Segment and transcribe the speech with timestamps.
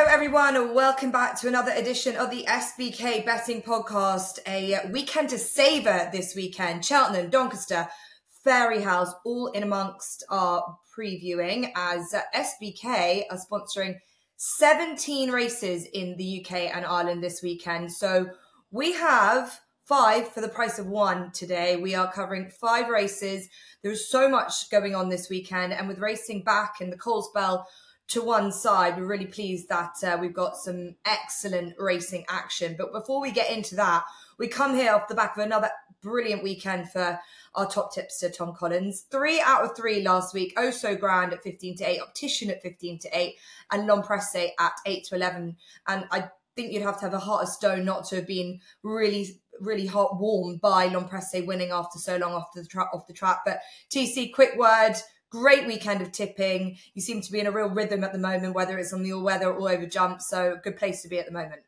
[0.00, 0.72] Hello, everyone.
[0.72, 4.38] Welcome back to another edition of the SBK Betting Podcast.
[4.48, 6.86] A weekend to savour this weekend.
[6.86, 7.86] Cheltenham, Doncaster,
[8.42, 13.96] Fairyhouse, all in amongst our previewing as SBK are sponsoring
[14.36, 17.92] 17 races in the UK and Ireland this weekend.
[17.92, 18.30] So
[18.70, 21.76] we have five for the price of one today.
[21.76, 23.50] We are covering five races.
[23.82, 27.68] There's so much going on this weekend, and with racing back in the Coles Bell
[28.10, 32.74] to one side, we're really pleased that uh, we've got some excellent racing action.
[32.76, 34.04] But before we get into that,
[34.36, 35.70] we come here off the back of another
[36.02, 37.20] brilliant weekend for
[37.54, 39.06] our top tipster, Tom Collins.
[39.12, 40.54] Three out of three last week.
[40.56, 43.34] Oh So Grand at 15 to 8, Optician at 15 to 8,
[43.70, 45.56] and L'Empresse at 8 to 11.
[45.86, 48.60] And I think you'd have to have a heart of stone not to have been
[48.82, 53.40] really really hot warm by L'Empresse winning after so long off the off the track.
[53.44, 54.94] But TC, quick word
[55.30, 56.76] Great weekend of tipping.
[56.94, 59.12] You seem to be in a real rhythm at the moment, whether it's on the
[59.12, 60.20] all weather or over jump.
[60.20, 61.62] So, good place to be at the moment.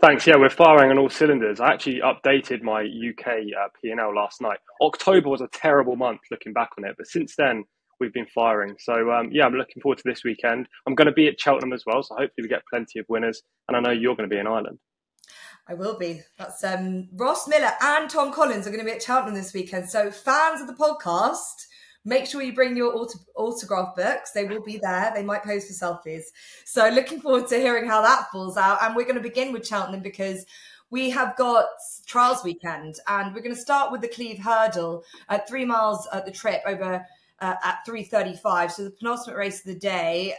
[0.00, 0.26] Thanks.
[0.26, 1.60] Yeah, we're firing on all cylinders.
[1.60, 4.58] I actually updated my UK uh, P&L last night.
[4.80, 7.64] October was a terrible month looking back on it, but since then
[8.00, 8.74] we've been firing.
[8.80, 10.66] So um, yeah, I'm looking forward to this weekend.
[10.88, 13.42] I'm going to be at Cheltenham as well, so hopefully we get plenty of winners.
[13.68, 14.78] And I know you're going to be in Ireland.
[15.68, 16.22] I will be.
[16.36, 19.88] That's um, Ross Millar and Tom Collins are going to be at Cheltenham this weekend.
[19.88, 21.66] So fans of the podcast
[22.04, 24.32] Make sure you bring your auto- autograph books.
[24.32, 25.12] They will be there.
[25.14, 26.24] They might pose for selfies.
[26.64, 28.82] So looking forward to hearing how that falls out.
[28.82, 30.44] And we're going to begin with Cheltenham because
[30.90, 31.66] we have got
[32.06, 36.26] trials weekend and we're going to start with the Cleeve Hurdle at three miles at
[36.26, 37.04] the trip over
[37.40, 40.34] uh, at 3.35 so the penultimate race of the day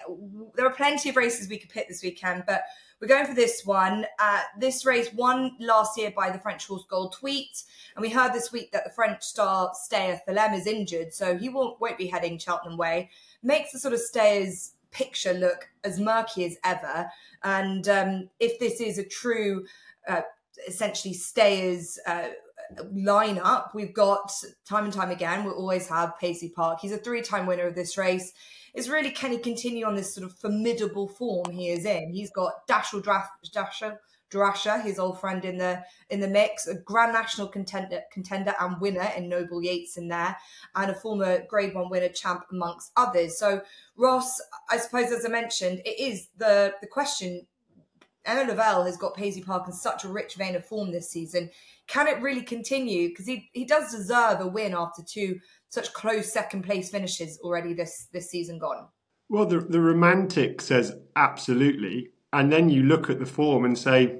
[0.55, 2.61] there are plenty of races we could pick this weekend but
[3.03, 4.05] we're going for this one.
[4.17, 7.63] Uh, this race won last year by the French horse Gold Tweet.
[7.97, 11.49] And we heard this week that the French star Stayer Thelem is injured, so he
[11.49, 13.09] won't, won't be heading Cheltenham way.
[13.41, 17.09] Makes the sort of Stayer's picture look as murky as ever.
[17.43, 19.65] And um, if this is a true,
[20.07, 20.21] uh,
[20.65, 22.29] essentially Stayer's uh,
[22.85, 24.31] lineup, we've got
[24.63, 26.79] time and time again, we'll always have Paisley Park.
[26.79, 28.31] He's a three time winner of this race
[28.73, 32.11] is really can he continue on this sort of formidable form he is in?
[32.11, 33.03] He's got Dashel
[33.53, 33.99] Dasher
[34.33, 38.81] Drasher, his old friend in the in the mix, a Grand National contender, contender and
[38.81, 40.35] winner in Noble Yeats in there,
[40.75, 43.37] and a former Grade One winner champ amongst others.
[43.37, 43.61] So
[43.95, 47.45] Ross, I suppose as I mentioned, it is the the question.
[48.25, 51.49] Emma Lavelle has got Paisley Park in such a rich vein of form this season.
[51.87, 53.09] Can it really continue?
[53.09, 55.41] Because he, he does deserve a win after two
[55.73, 58.87] such close second place finishes already this this season gone?
[59.27, 64.19] Well, the the romantic says absolutely, and then you look at the form and say,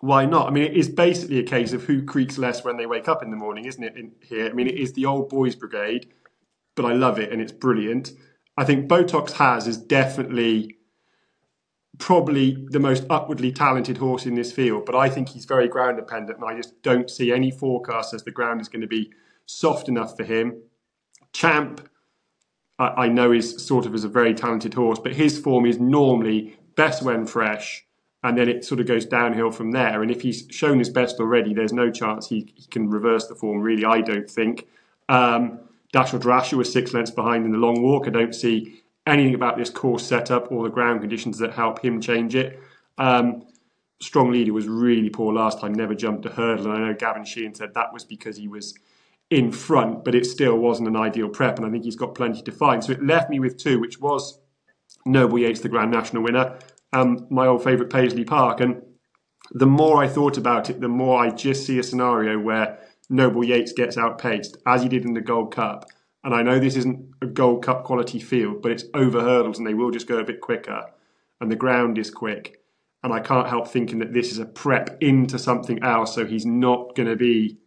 [0.00, 0.46] why not?
[0.46, 3.22] I mean, it is basically a case of who creaks less when they wake up
[3.22, 3.96] in the morning, isn't it?
[3.96, 6.10] In here, I mean, it is the old boys' brigade,
[6.74, 8.12] but I love it and it's brilliant.
[8.56, 10.78] I think Botox has is definitely
[11.98, 15.98] probably the most upwardly talented horse in this field, but I think he's very ground
[15.98, 19.12] dependent, and I just don't see any forecast as the ground is going to be
[19.44, 20.62] soft enough for him.
[21.32, 21.88] Champ,
[22.78, 25.78] I, I know is sort of is a very talented horse, but his form is
[25.78, 27.84] normally best when fresh,
[28.22, 30.02] and then it sort of goes downhill from there.
[30.02, 33.34] And if he's shown his best already, there's no chance he, he can reverse the
[33.34, 33.60] form.
[33.60, 34.66] Really, I don't think.
[35.08, 35.60] Um,
[35.94, 38.06] Dashel Drasher was six lengths behind in the long walk.
[38.06, 42.00] I don't see anything about this course setup or the ground conditions that help him
[42.00, 42.60] change it.
[42.98, 43.46] Um,
[44.00, 46.66] Strong Leader was really poor last time, never jumped a hurdle.
[46.66, 48.74] And I know Gavin Sheehan said that was because he was
[49.30, 52.42] in front, but it still wasn't an ideal prep, and I think he's got plenty
[52.42, 52.82] to find.
[52.82, 54.40] So it left me with two, which was
[55.04, 56.58] Noble Yeats, the Grand National winner,
[56.92, 58.60] my old favourite Paisley Park.
[58.60, 58.82] And
[59.52, 62.78] the more I thought about it, the more I just see a scenario where
[63.10, 65.86] Noble Yeats gets outpaced, as he did in the Gold Cup.
[66.24, 69.66] And I know this isn't a Gold Cup quality field, but it's over hurdles and
[69.66, 70.84] they will just go a bit quicker.
[71.40, 72.62] And the ground is quick.
[73.02, 76.44] And I can't help thinking that this is a prep into something else, so he's
[76.44, 77.58] not going to be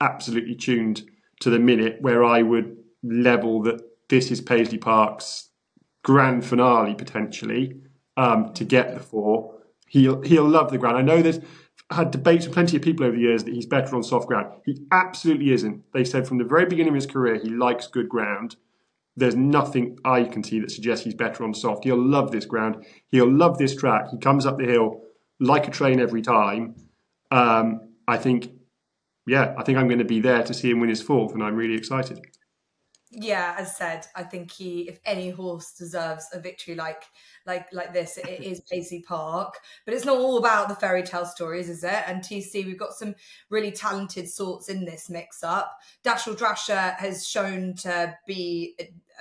[0.00, 1.02] absolutely tuned
[1.40, 5.50] to the minute where I would level that this is Paisley Park's
[6.02, 7.76] grand finale potentially
[8.16, 9.54] um, to get the four.
[9.88, 10.96] He'll he'll love the ground.
[10.96, 11.40] I know there's
[11.90, 14.52] had debates with plenty of people over the years that he's better on soft ground.
[14.64, 15.84] He absolutely isn't.
[15.92, 18.56] They said from the very beginning of his career he likes good ground.
[19.16, 21.84] There's nothing I can see that suggests he's better on soft.
[21.84, 22.84] He'll love this ground.
[23.08, 24.10] He'll love this track.
[24.10, 25.02] He comes up the hill
[25.40, 26.74] like a train every time.
[27.30, 28.50] Um, I think
[29.26, 31.42] yeah, I think I'm going to be there to see him win his fourth, and
[31.42, 32.20] I'm really excited.
[33.18, 37.02] Yeah, as said, I think he, if any horse deserves a victory like
[37.46, 39.54] like like this, it is Paisley Park.
[39.86, 42.02] But it's not all about the fairy tale stories, is it?
[42.06, 43.14] And TC, we've got some
[43.48, 45.78] really talented sorts in this mix up.
[46.04, 48.76] Dashel Drasher has shown to be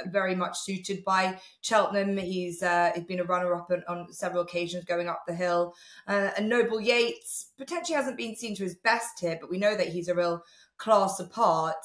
[0.08, 2.18] very much suited by Cheltenham.
[2.18, 5.74] He's uh, he's been a runner up on, on, several occasions going up the hill.
[6.06, 9.78] Uh, and Noble Yeats potentially hasn't been seen to his best here, but we know
[9.78, 10.44] that he's a real
[10.78, 11.78] class apart.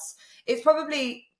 [0.45, 1.30] It's probably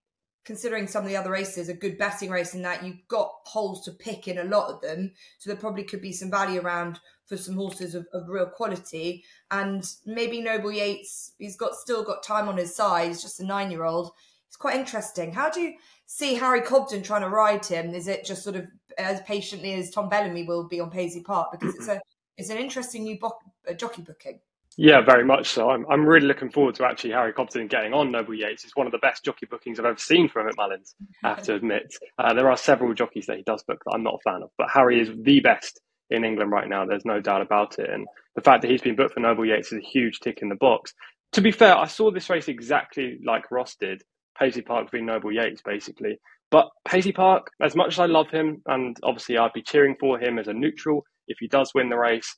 [0.44, 3.84] considering some of the other races, a good betting race in that you've got holes
[3.86, 5.12] to pick in a lot of them.
[5.38, 9.24] So there probably could be some value around for some horses of, of real quality.
[9.52, 13.10] And maybe Noble Yeats, he's got still got time on his side.
[13.10, 14.12] He's just a nine year old.
[14.48, 15.32] It's quite interesting.
[15.32, 15.76] How do you
[16.08, 17.94] see Harry Cobden trying to ride him?
[17.94, 18.68] Is it just sort of
[18.98, 21.52] as patiently as Tom Bellamy will be on Paisley Park?
[21.52, 22.02] Because it's a
[22.38, 23.38] it's an interesting new bo-
[23.70, 24.40] uh, jockey booking.
[24.78, 25.70] Yeah, very much so.
[25.70, 28.64] I'm, I'm really looking forward to actually Harry Cobden getting on Noble Yeats.
[28.64, 31.44] It's one of the best jockey bookings I've ever seen from Emmet Mullins, I have
[31.44, 31.94] to admit.
[32.18, 34.50] Uh, there are several jockeys that he does book that I'm not a fan of,
[34.58, 36.86] but Harry is the best in England right now.
[36.86, 37.90] There's no doubt about it.
[37.90, 40.50] And the fact that he's been booked for Noble Yeats is a huge tick in
[40.50, 40.94] the box.
[41.34, 44.04] To be fair, I saw this race exactly like Ross did.
[44.40, 46.18] Paisley Park v Noble Yeats, basically.
[46.50, 50.20] But Paisley Park, as much as I love him, and obviously I'd be cheering for
[50.20, 52.36] him as a neutral if he does win the race,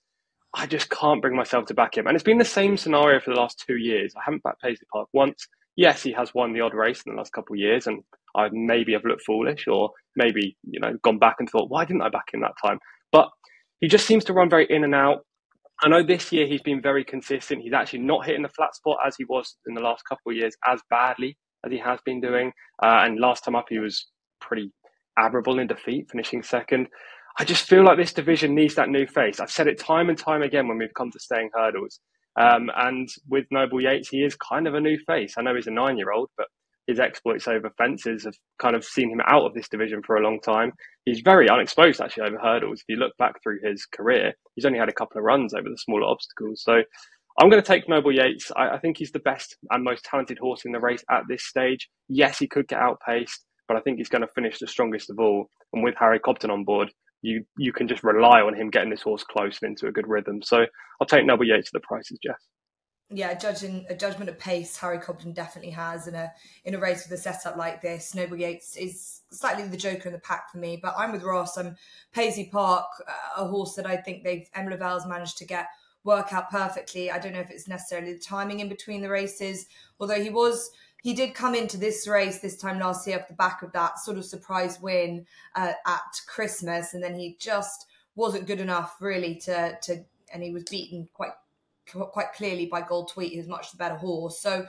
[0.54, 2.08] I just can't bring myself to back him.
[2.08, 4.14] And it's been the same scenario for the last two years.
[4.16, 5.48] I haven't backed Paisley Park once.
[5.76, 8.04] Yes, he has won the odd race in the last couple of years, and
[8.36, 12.04] I maybe have looked foolish or maybe, you know, gone back and thought, why didn't
[12.04, 12.78] I back him that time?
[13.12, 13.30] But
[13.80, 15.26] he just seems to run very in and out.
[15.82, 17.64] I know this year he's been very consistent.
[17.64, 20.38] He's actually not hitting the flat spot as he was in the last couple of
[20.38, 21.36] years as badly
[21.66, 22.52] as he has been doing.
[22.82, 24.08] Uh, and last time up, he was
[24.40, 24.72] pretty
[25.18, 26.88] admirable in defeat, finishing second.
[27.40, 29.40] I just feel like this division needs that new face.
[29.40, 32.00] I've said it time and time again when we've come to staying hurdles.
[32.40, 35.36] Um, and with Noble Yeats, he is kind of a new face.
[35.38, 36.48] I know he's a nine year old, but
[36.88, 40.24] his exploits over fences have kind of seen him out of this division for a
[40.24, 40.74] long time.
[41.06, 42.82] He's very unexposed actually over hurdles.
[42.82, 45.70] If you look back through his career, he's only had a couple of runs over
[45.70, 46.62] the smaller obstacles.
[46.64, 46.82] So
[47.40, 48.52] I'm going to take Noble Yeats.
[48.56, 51.46] I, I think he's the best and most talented horse in the race at this
[51.46, 51.90] stage.
[52.10, 55.20] Yes, he could get outpaced, but I think he's going to finish the strongest of
[55.20, 55.50] all.
[55.72, 56.92] And with Harry Cobden on board,
[57.24, 60.08] you you can just rely on him getting this horse close and into a good
[60.08, 60.44] rhythm.
[60.44, 60.66] So
[61.02, 62.38] I'll take Noble Yeats to the prices, Jess.
[63.10, 66.32] Yeah, judging a judgment of pace, Harry Cobden definitely has in a
[66.66, 68.14] in a race with a setup like this.
[68.14, 71.58] Noble Yeats is slightly the joker in the pack for me, but I'm with Ross.
[71.58, 71.76] I'm
[72.12, 75.68] Paisley Park, uh, a horse that I think they've Em Lavelle's managed to get
[76.04, 77.10] work out perfectly.
[77.10, 79.68] I don't know if it's necessarily the timing in between the races,
[80.00, 80.72] although he was
[81.04, 84.00] he did come into this race this time last year off the back of that
[84.00, 89.36] sort of surprise win uh, at Christmas, and then he just wasn't good enough really
[89.36, 90.04] to to,
[90.34, 91.34] and he was beaten quite
[91.92, 94.40] quite clearly by Gold Tweet, who's much the better horse.
[94.40, 94.66] So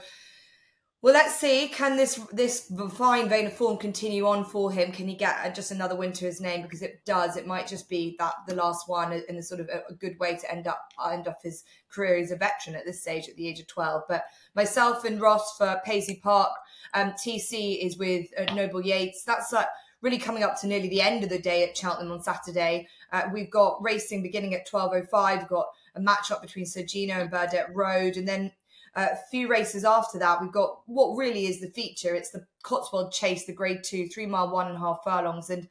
[1.05, 1.67] well, let's see.
[1.67, 4.91] Can this this fine vein of form continue on for him?
[4.91, 6.63] Can he get just another win to his name?
[6.63, 7.37] Because it does.
[7.37, 10.35] It might just be that the last one in a sort of a, good way
[10.35, 13.47] to end up end off his career as a veteran at this stage at the
[13.47, 14.01] age of twelve.
[14.09, 14.23] But
[14.55, 16.49] myself and Ross for Paisley Park,
[16.95, 19.23] um, TC is with uh, Noble Yeats.
[19.25, 19.67] That's like
[20.01, 22.87] really coming up to nearly the end of the day at Cheltenham on Saturday.
[23.13, 25.37] Uh, we've got racing beginning at twelve oh five.
[25.37, 28.51] We've got a match up between Sir Gino and Burdett Road, and then
[28.95, 32.15] a few races after that, we've got what really is the feature.
[32.15, 35.67] It's the Cotswold Chase, the Grade Two, three mile, one and a half furlongs, and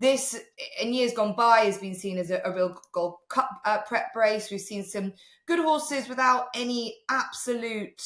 [0.00, 0.40] this
[0.80, 4.16] in years gone by has been seen as a, a real Gold Cup uh, prep
[4.16, 4.50] race.
[4.50, 5.12] We've seen some
[5.46, 8.02] good horses without any absolute,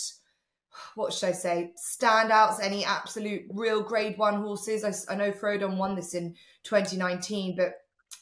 [0.96, 4.84] what should I say, standouts, any absolute real Grade One horses.
[4.84, 6.34] I, I know Frodon won this in
[6.64, 7.74] 2019, but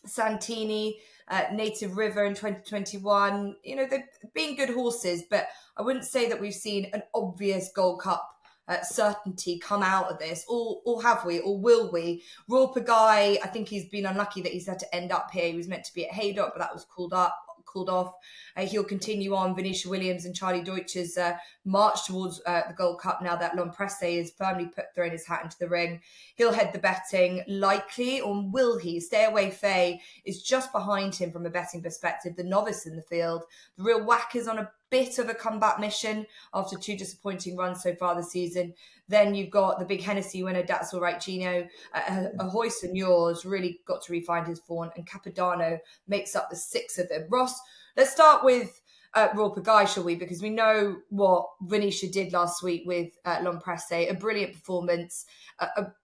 [0.06, 0.98] Santini,
[1.28, 3.56] uh, Native River in 2021.
[3.64, 7.70] You know, they've been good horses, but I wouldn't say that we've seen an obvious
[7.74, 8.28] Gold Cup
[8.68, 12.22] uh, certainty come out of this, or or have we, or will we?
[12.48, 15.48] Royal Pagaille, I think he's been unlucky that he's had to end up here.
[15.48, 17.36] He was meant to be at Haydock, but that was called up
[17.72, 18.12] called off.
[18.56, 23.00] Uh, he'll continue on Venetia Williams and Charlie Deutsch's uh, march towards uh, the Gold
[23.00, 26.00] Cup now that L'Homme is firmly put thrown his hat into the ring.
[26.34, 29.00] He'll head the betting likely, or will he?
[29.00, 33.02] Stay Away Fay is just behind him from a betting perspective, the novice in the
[33.02, 33.44] field.
[33.76, 37.82] The real whack is on a bit of a comeback mission after two disappointing runs
[37.82, 38.74] so far this season.
[39.12, 40.64] Then you've got the big Hennessy winner,
[40.94, 41.68] Right Gino.
[41.92, 45.78] Uh, Ahoy Senor really got to refine his form, and Capodanno
[46.08, 47.26] makes up the six of them.
[47.28, 47.60] Ross,
[47.94, 48.80] let's start with
[49.12, 50.14] uh, Royal Pagaille, shall we?
[50.14, 55.26] Because we know what Venetia did last week with uh, L'Homme Presse, a brilliant performance,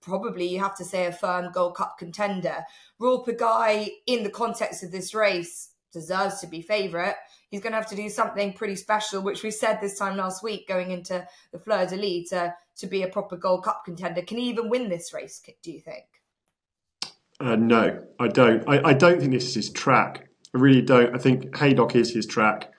[0.02, 2.62] probably you have to say a firm Gold Cup contender.
[2.98, 7.14] Royal Pagaille, in the context of this race, deserves to be favourite.
[7.50, 10.42] He's going to have to do something pretty special, which we said this time last
[10.42, 14.22] week going into the Fleur de Lis to, to be a proper Gold Cup contender.
[14.22, 15.42] Can he even win this race?
[15.62, 16.04] Do you think?
[17.40, 18.68] Uh, no, I don't.
[18.68, 20.28] I, I don't think this is his track.
[20.54, 21.14] I really don't.
[21.14, 22.72] I think Haydock is his track.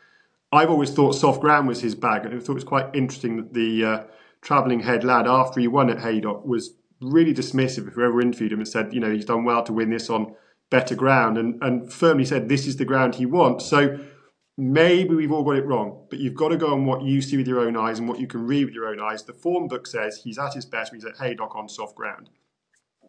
[0.52, 2.26] I've always thought soft ground was his bag.
[2.26, 4.04] And I thought it was quite interesting that the uh,
[4.42, 8.60] travelling head lad, after he won at Haydock, was really dismissive of whoever interviewed him
[8.60, 10.36] and said, you know, he's done well to win this on
[10.70, 13.66] better ground and, and firmly said this is the ground he wants.
[13.66, 14.00] So
[14.60, 17.38] maybe we've all got it wrong, but you've got to go on what you see
[17.38, 19.24] with your own eyes and what you can read with your own eyes.
[19.24, 22.30] The form book says he's at his best when he's at Haydock on soft ground.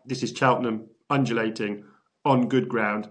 [0.07, 1.85] This is Cheltenham undulating
[2.25, 3.09] on good ground.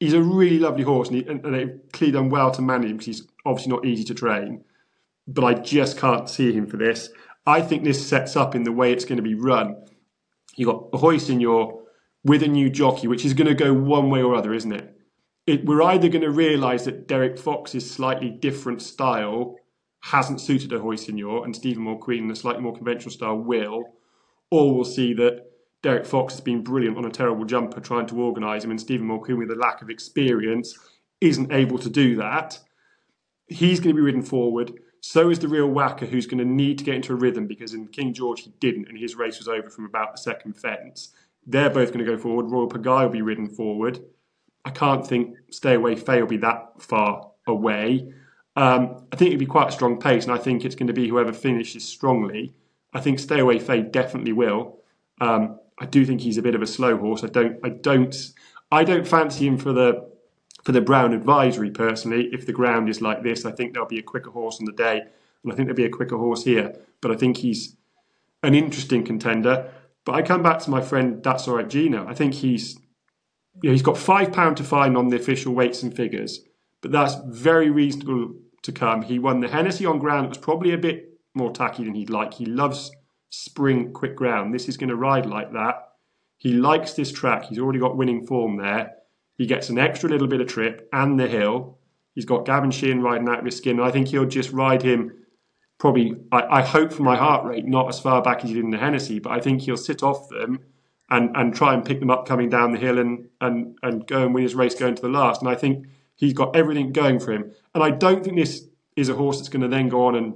[0.00, 2.90] He's a really lovely horse and, he, and, and they've clearly done well to manage
[2.90, 4.64] him because he's obviously not easy to train.
[5.28, 7.08] But I just can't see him for this.
[7.46, 9.76] I think this sets up in the way it's going to be run.
[10.56, 11.82] You've got Ahoy Senor
[12.24, 14.81] with a new jockey, which is going to go one way or other, isn't it?
[15.52, 19.56] It we're either going to realise that Derek Fox's slightly different style
[20.00, 23.92] hasn't suited Ahoy Senor and Stephen Mulqueen in a slightly more conventional style will,
[24.50, 25.50] or we'll see that
[25.82, 29.06] Derek Fox has been brilliant on a terrible jumper trying to organise him, and Stephen
[29.06, 30.78] Mulqueen with a lack of experience
[31.20, 32.58] isn't able to do that.
[33.46, 34.72] He's going to be ridden forward.
[35.02, 37.74] So is the real whacker who's going to need to get into a rhythm because
[37.74, 41.12] in King George he didn't, and his race was over from about the second fence.
[41.46, 42.50] They're both going to go forward.
[42.50, 44.00] Royal Pagaille will be ridden forward.
[44.64, 48.12] I can't think Stay Away Fay will be that far away.
[48.54, 50.92] Um, I think it'll be quite a strong pace, and I think it's going to
[50.92, 52.54] be whoever finishes strongly.
[52.92, 54.78] I think Stay Away Fay definitely will.
[55.20, 57.24] Um, I do think he's a bit of a slow horse.
[57.24, 58.14] I don't, I don't,
[58.70, 60.10] I don't fancy him for the
[60.62, 62.28] for the Brown Advisory personally.
[62.32, 64.72] If the ground is like this, I think there'll be a quicker horse on the
[64.72, 65.00] day,
[65.42, 66.76] and I think there'll be a quicker horse here.
[67.00, 67.76] But I think he's
[68.42, 69.72] an interesting contender.
[70.04, 72.06] But I come back to my friend, Datsalrightgino.
[72.06, 72.78] I think he's,
[73.60, 76.40] you know, he's got five pound to fine on the official weights and figures,
[76.80, 79.02] but that's very reasonable to come.
[79.02, 80.26] He won the Hennessy on ground.
[80.26, 82.34] It was probably a bit more tacky than he'd like.
[82.34, 82.90] He loves
[83.30, 84.54] spring quick ground.
[84.54, 85.92] This is going to ride like that.
[86.38, 87.44] He likes this track.
[87.44, 88.94] He's already got winning form there.
[89.36, 91.78] He gets an extra little bit of trip and the hill.
[92.14, 93.80] He's got Gavin Sheehan riding out of his skin.
[93.80, 95.12] I think he'll just ride him
[95.78, 98.64] probably, I, I, hope for my heart rate, not as far back as he did
[98.64, 100.60] in the Hennessy, but I think he'll sit off them
[101.12, 104.24] and, and try and pick them up coming down the hill and, and, and go
[104.24, 105.42] and win his race going to the last.
[105.42, 107.52] And I think he's got everything going for him.
[107.74, 108.64] And I don't think this
[108.96, 110.34] is a horse that's going to then go on and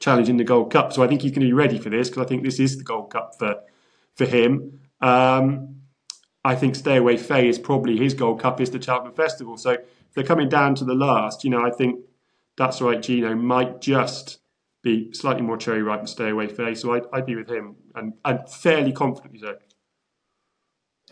[0.00, 0.92] challenge in the Gold Cup.
[0.92, 2.76] So I think he's going to be ready for this because I think this is
[2.76, 3.60] the Gold Cup for
[4.14, 4.80] for him.
[5.00, 5.76] Um,
[6.44, 9.56] I think Stay Away Fay is probably his Gold Cup is the Cheltenham Festival.
[9.56, 12.00] So if they're coming down to the last, you know, I think
[12.56, 13.00] that's right.
[13.00, 14.40] Gino might just
[14.82, 16.74] be slightly more cherry ripe and stay away Fay.
[16.74, 19.56] So I'd, I'd be with him and, and fairly confidently so.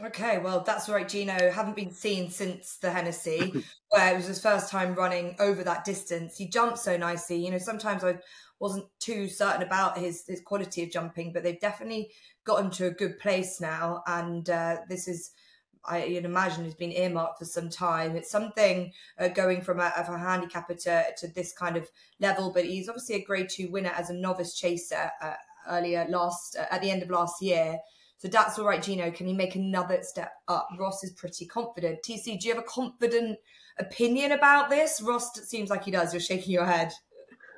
[0.03, 1.51] Okay, well, that's right, Gino.
[1.51, 3.53] Haven't been seen since the Hennessy,
[3.91, 6.39] where it was his first time running over that distance.
[6.39, 7.45] He jumped so nicely.
[7.45, 8.19] You know, sometimes I
[8.61, 12.11] wasn't too certain about his his quality of jumping, but they've definitely
[12.45, 14.03] got him to a good place now.
[14.07, 15.33] And uh, this is
[15.85, 18.17] I would imagine has been earmarked for some time.
[18.17, 21.89] It's something uh, going from a, a handicapper to, to this kind of
[22.21, 25.35] level, but he's obviously a grade two winner as a novice chaser uh,
[25.69, 27.79] earlier last uh, at the end of last year.
[28.21, 29.15] So Datsalrightgino.
[29.15, 30.69] Can he make another step up?
[30.79, 32.01] Ross is pretty confident.
[32.03, 33.39] TC, do you have a confident
[33.79, 35.01] opinion about this?
[35.01, 36.13] Ross seems like he does.
[36.13, 36.93] You're shaking your head.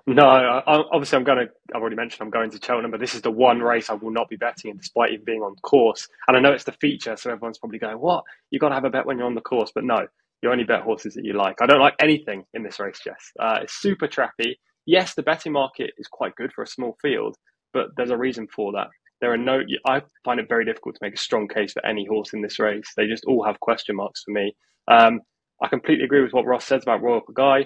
[0.06, 1.52] No, I, obviously I'm going to.
[1.74, 4.12] I've already mentioned I'm going to Cheltenham, but this is the one race I will
[4.12, 6.08] not be betting in, despite even being on course.
[6.28, 8.22] And I know it's the feature, so everyone's probably going, "What?
[8.50, 10.06] You've got to have a bet when you're on the course?" But no,
[10.42, 11.60] you only bet horses that you like.
[11.60, 13.32] I don't like anything in this race, Jess.
[13.38, 14.56] Uh, it's super trappy.
[14.86, 17.36] Yes, the betting market is quite good for a small field,
[17.72, 18.88] but there's a reason for that.
[19.22, 19.60] There are no.
[19.86, 22.58] I find it very difficult to make a strong case for any horse in this
[22.58, 22.92] race.
[22.96, 24.52] They just all have question marks for me.
[24.88, 25.20] Um,
[25.62, 27.64] I completely agree with what Ross says about Royal Guy.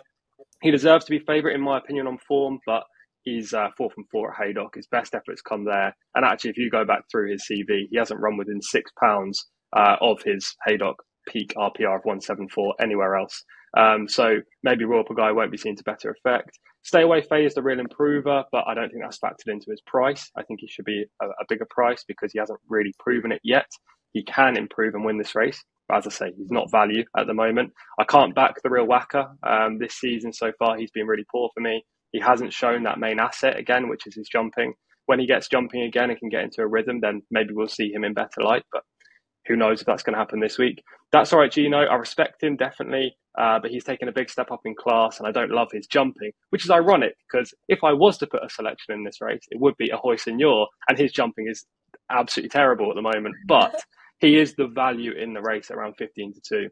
[0.62, 2.84] he deserves to be favourite in my opinion on form, but
[3.22, 4.74] he's uh, four from four at Haydock.
[4.74, 5.96] His best efforts come there.
[6.14, 9.46] And actually, if you go back through his CV, he hasn't run within six pounds
[9.74, 10.96] uh, of his Haydock
[11.26, 13.42] peak RPR of 174 anywhere else.
[13.76, 16.58] Um, so maybe Royal Pagaille won't be seen to better effect.
[16.82, 19.82] Stay Away Fay is the real improver, but I don't think that's factored into his
[19.86, 20.30] price.
[20.36, 23.40] I think he should be a, a bigger price because he hasn't really proven it
[23.44, 23.66] yet.
[24.12, 25.62] He can improve and win this race.
[25.88, 27.72] But as I say, he's not value at the moment.
[27.98, 30.76] I can't back the real whacker um, this season so far.
[30.76, 31.84] He's been really poor for me.
[32.12, 34.74] He hasn't shown that main asset again, which is his jumping.
[35.06, 37.92] When he gets jumping again and can get into a rhythm, then maybe we'll see
[37.92, 38.64] him in better light.
[38.72, 38.82] But
[39.46, 40.82] who knows if that's going to happen this week?
[41.14, 41.88] Datsalrightgino.
[41.88, 45.26] I respect him definitely, uh, but he's taken a big step up in class, and
[45.26, 48.50] I don't love his jumping, which is ironic because if I was to put a
[48.50, 51.64] selection in this race, it would be Ahoy Senor, and his jumping is
[52.10, 53.34] absolutely terrible at the moment.
[53.46, 53.80] But
[54.18, 56.68] he is the value in the race around 15 to 2.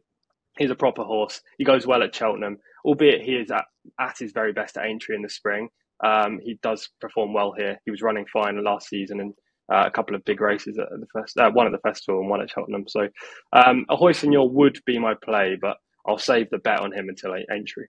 [0.57, 1.41] He's a proper horse.
[1.57, 3.65] He goes well at Cheltenham, albeit he is at,
[3.99, 5.69] at his very best at Aintree in the spring.
[6.03, 7.79] Um, he does perform well here.
[7.85, 9.33] He was running fine last season and
[9.71, 12.29] uh, a couple of big races at the first, uh, one at the festival and
[12.29, 12.87] one at Cheltenham.
[12.87, 13.07] So
[13.53, 17.33] um, Ahoy Senor would be my play, but I'll save the bet on him until
[17.33, 17.85] Aintree.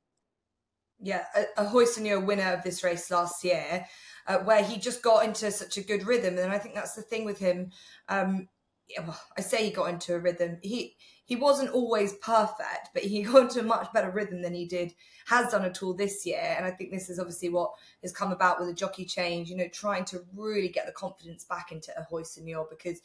[0.98, 3.86] Yeah, a, Ahoy Senor winner of this race last year,
[4.26, 7.02] uh, where he just got into such a good rhythm, and I think that's the
[7.02, 7.70] thing with him.
[8.08, 8.48] Um,
[9.36, 10.58] I say he got into a rhythm.
[10.62, 14.66] He he wasn't always perfect, but he got into a much better rhythm than he
[14.66, 14.94] did
[15.26, 16.54] has done at all this year.
[16.56, 19.50] And I think this is obviously what has come about with the jockey change.
[19.50, 23.00] You know, trying to really get the confidence back into Ahoy Senor because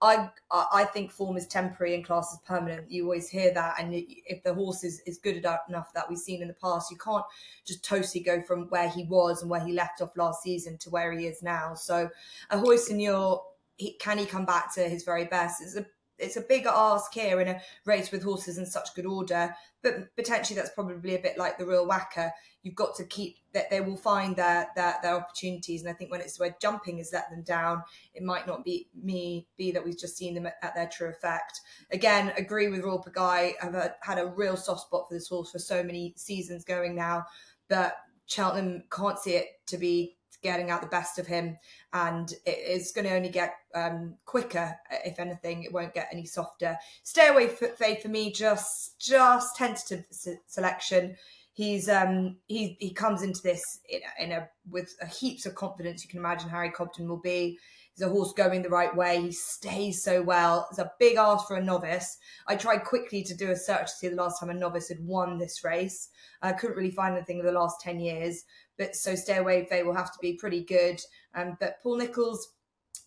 [0.00, 2.90] I I think form is temporary and class is permanent.
[2.90, 6.40] You always hear that, and if the horse is, is good enough that we've seen
[6.40, 7.24] in the past, you can't
[7.66, 10.90] just totally go from where he was and where he left off last season to
[10.90, 11.74] where he is now.
[11.74, 12.08] So,
[12.50, 13.42] Ahoy Senor,
[13.78, 15.62] he, can he come back to his very best?
[15.62, 15.86] It's a
[16.18, 19.54] it's a bigger ask here in a race with horses in such good order,
[19.84, 22.32] but potentially that's probably a bit like the real whacker.
[22.64, 26.10] You've got to keep that they will find their, their their opportunities, and I think
[26.10, 29.84] when it's where jumping has let them down, it might not be me be that
[29.84, 31.60] we've just seen them at, at their true effect.
[31.92, 33.52] Again, agree with Royal Pagaille.
[33.62, 37.26] I've had a real soft spot for this horse for so many seasons going now,
[37.68, 37.94] but
[38.26, 41.56] Cheltenham can't see it to be getting out the best of him,
[41.92, 44.76] and it's going to only get um, quicker.
[45.04, 46.76] If anything, it won't get any softer.
[47.02, 48.32] Stay away, Faith, for me.
[48.32, 50.04] Just just tentative
[50.46, 51.16] selection.
[51.52, 55.56] He's um he he comes into this in a, in a with a heaps of
[55.56, 56.04] confidence.
[56.04, 57.58] You can imagine Harry Cobden will be.
[57.98, 59.20] He's a horse going the right way.
[59.20, 60.68] He stays so well.
[60.70, 62.18] It's a big ask for a novice.
[62.46, 65.04] I tried quickly to do a search to see the last time a novice had
[65.04, 66.10] won this race.
[66.40, 68.44] I couldn't really find anything in the last 10 years.
[68.78, 69.66] But so stay away.
[69.68, 71.00] They will have to be pretty good.
[71.34, 72.54] Um, but Paul Nicholls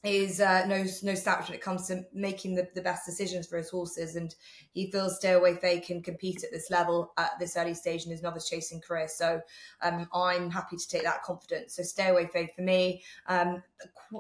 [0.04, 3.58] is uh, no no slouch when it comes to making the, the best decisions for
[3.58, 4.34] his horses, and
[4.74, 8.12] he feels Stay Away Fay can compete at this level at this early stage in
[8.12, 9.08] his novice chasing career.
[9.08, 9.42] So
[9.82, 11.76] um, I'm happy to take that confidence.
[11.76, 13.62] So Stay Away Fay for me, um,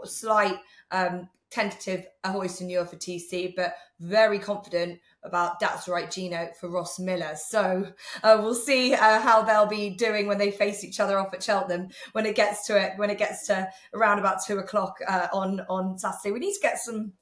[0.03, 0.60] slight
[0.91, 6.69] um, tentative Ahoy Senor for TC, but very confident about That's the Right Gino for
[6.69, 7.35] Ross Millar.
[7.35, 7.87] So
[8.23, 11.43] uh, we'll see uh, how they'll be doing when they face each other off at
[11.43, 15.27] Cheltenham when it gets to it, when it gets to around about two o'clock uh,
[15.33, 16.31] on, on Saturday.
[16.31, 17.13] We need to get some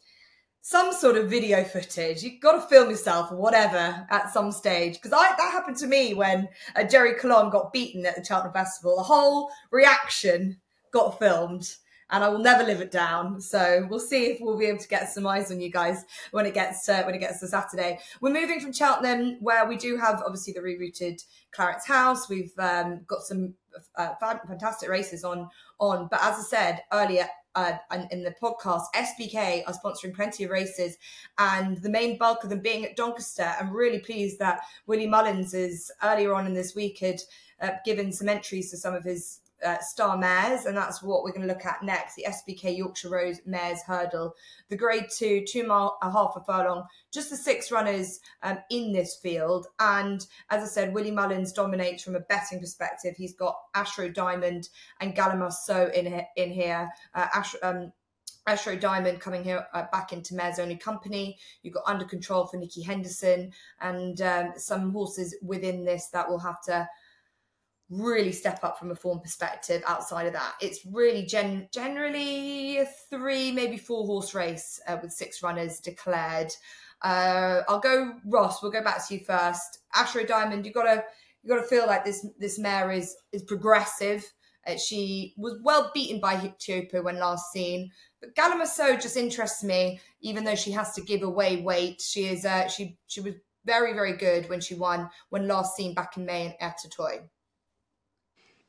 [0.62, 2.22] some sort of video footage.
[2.22, 4.96] You've got to film yourself or whatever at some stage.
[4.96, 8.98] Because that happened to me when uh, Gerri Colombe got beaten at the Cheltenham Festival.
[8.98, 10.60] The whole reaction
[10.92, 11.68] got filmed
[12.12, 13.40] and I will never live it down.
[13.42, 16.46] So we'll see if we'll be able to get some eyes on you guys when
[16.46, 18.00] it gets to when it gets to Saturday.
[18.22, 22.30] We're moving from Cheltenham, where we do have obviously the rerouted Clarence House.
[22.30, 23.54] We've um, got some
[23.96, 27.28] uh, fantastic races on on, but as I said earlier.
[27.56, 27.78] Uh,
[28.12, 30.96] in the podcast, SBK are sponsoring plenty of races,
[31.40, 33.52] and the main bulk of them being at Doncaster.
[33.60, 37.20] I'm really pleased that Willie Mullins is earlier on in this week had
[37.60, 39.42] uh, given some entries to some of his
[39.82, 42.16] star mares, and that's what we're going to look at next.
[42.16, 44.34] The SBK Yorkshire Rose Mares Hurdle,
[44.70, 48.92] the Grade Two, two mile a half a furlong, just the six runners um, in
[48.92, 49.68] this field.
[49.80, 53.16] And as I said, Willie Mullins dominates from a betting perspective.
[53.18, 54.70] He's got Ashroe Diamond
[55.00, 56.90] and Gala Marceau in in here.
[57.14, 57.28] Uh,
[57.64, 57.92] um,
[58.48, 61.38] Ashroe Diamond coming here uh, back into Mares Only Company.
[61.62, 66.40] You've got Under Control for Nicky Henderson and um, some horses within this that will
[66.40, 66.90] have to
[67.90, 70.54] really step up from a form perspective outside of that.
[70.62, 76.54] It's really gen- generally a three, maybe four horse race uh, with six runners declared.
[77.02, 78.62] Uh, I'll go Ross.
[78.62, 79.80] We'll go back to you first.
[79.96, 81.04] Ashroe Diamond, you gotta
[81.44, 84.26] you gotta feel like this this mare is is progressive.
[84.68, 89.64] Uh, she was well beaten by Teahupoo when last seen, but Gala Marceau just interests
[89.64, 90.00] me.
[90.22, 93.94] Even though she has to give away weight, she is uh, she she was very
[93.94, 97.30] very good when she won when last seen back in May in Auteuil.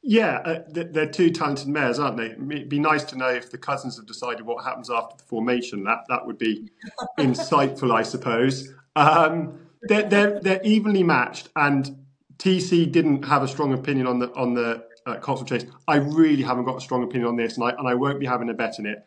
[0.02, 2.30] Yeah, uh, they're two talented mares, aren't they?
[2.30, 5.84] It'd be nice to know if the cousins have decided what happens after the formation.
[5.84, 6.70] That that would be
[7.18, 8.72] insightful, I suppose.
[8.96, 11.98] Um, they're, they're they're evenly matched, and
[12.38, 15.66] TC didn't have a strong opinion on the on the uh, Cotswold Chase.
[15.86, 18.26] I really haven't got a strong opinion on this, and I and I won't be
[18.26, 19.04] having a bet in it.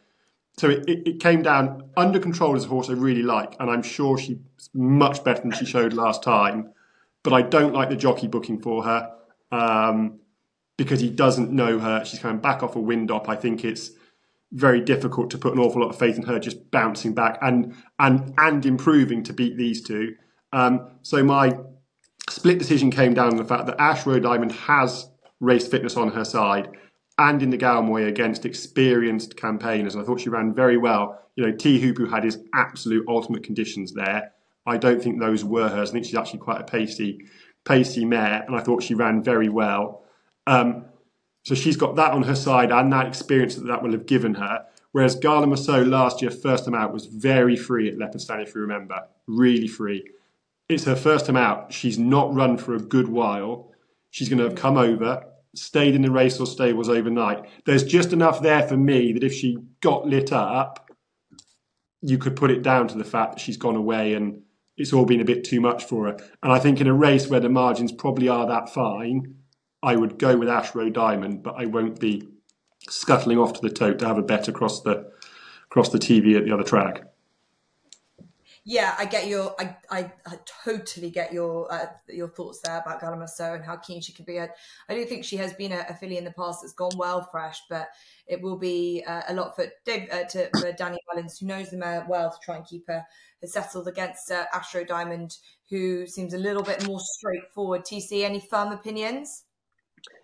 [0.58, 3.72] So it, it, it came down under control as a horse I really like, and
[3.72, 4.38] I'm sure she's
[4.76, 6.72] much better than she showed last time.
[7.24, 9.12] But I don't like the jockey booking for her.
[9.52, 10.20] Um,
[10.78, 12.04] because he doesn't know her.
[12.06, 13.30] She's coming back off a wind up.
[13.30, 13.92] I think it's
[14.52, 17.76] very difficult to put an awful lot of faith in her just bouncing back and
[18.00, 20.16] and and improving to beat these two.
[20.52, 21.58] Um, so my
[22.30, 25.10] split decision came down to the fact that Ashroe Diamond has
[25.40, 26.70] race fitness on her side
[27.18, 29.96] and in the Galmoy against experienced campaigners.
[29.96, 31.20] I thought she ran very well.
[31.36, 34.32] You know, Teahupoo had his absolute ultimate conditions there.
[34.66, 35.90] I don't think those were hers.
[35.90, 37.26] I think she's actually quite a pacey,
[37.66, 40.03] pacey mare, and I thought she ran very well.
[40.48, 40.86] Um,
[41.46, 44.36] So she's got that on her side and that experience that that will have given
[44.36, 44.66] her.
[44.94, 48.62] Whereas Gala Marceau last year, first time out, was very free at Leopardstown, if you
[48.62, 49.02] remember.
[49.28, 50.04] Really free.
[50.70, 51.74] It's her first time out.
[51.74, 53.72] She's not run for a good while.
[54.12, 55.26] She's going to have come over,
[55.56, 57.44] stayed in the race or stables overnight.
[57.66, 60.90] There's just enough there for me that if she got lit up,
[62.02, 64.44] you could put it down to the fact that she's gone away and
[64.78, 66.18] it's all been a bit too much for her.
[66.42, 69.36] And I think in a race where the margins probably are that fine,
[69.84, 72.28] I would go with Ashroe Diamond, but I won't be
[72.90, 75.12] scuttling off to the tote to have a bet across the
[75.66, 77.04] across the TV at the other track.
[78.66, 83.02] Yeah, I get your, I, I, I totally get your uh, your thoughts there about
[83.02, 84.40] Gala Marceau and how keen she could be.
[84.40, 84.50] I,
[84.88, 87.28] I do think she has been a, a filly in the past that's gone well
[87.30, 87.90] fresh, but
[88.26, 91.72] it will be uh, a lot for Dave, uh, to, for Danny Mullins, who knows
[91.72, 93.04] the mare well, to try and keep her,
[93.42, 97.84] her settled against uh, Ashroe Diamond, who seems a little bit more straightforward.
[97.84, 99.44] TC, any firm opinions?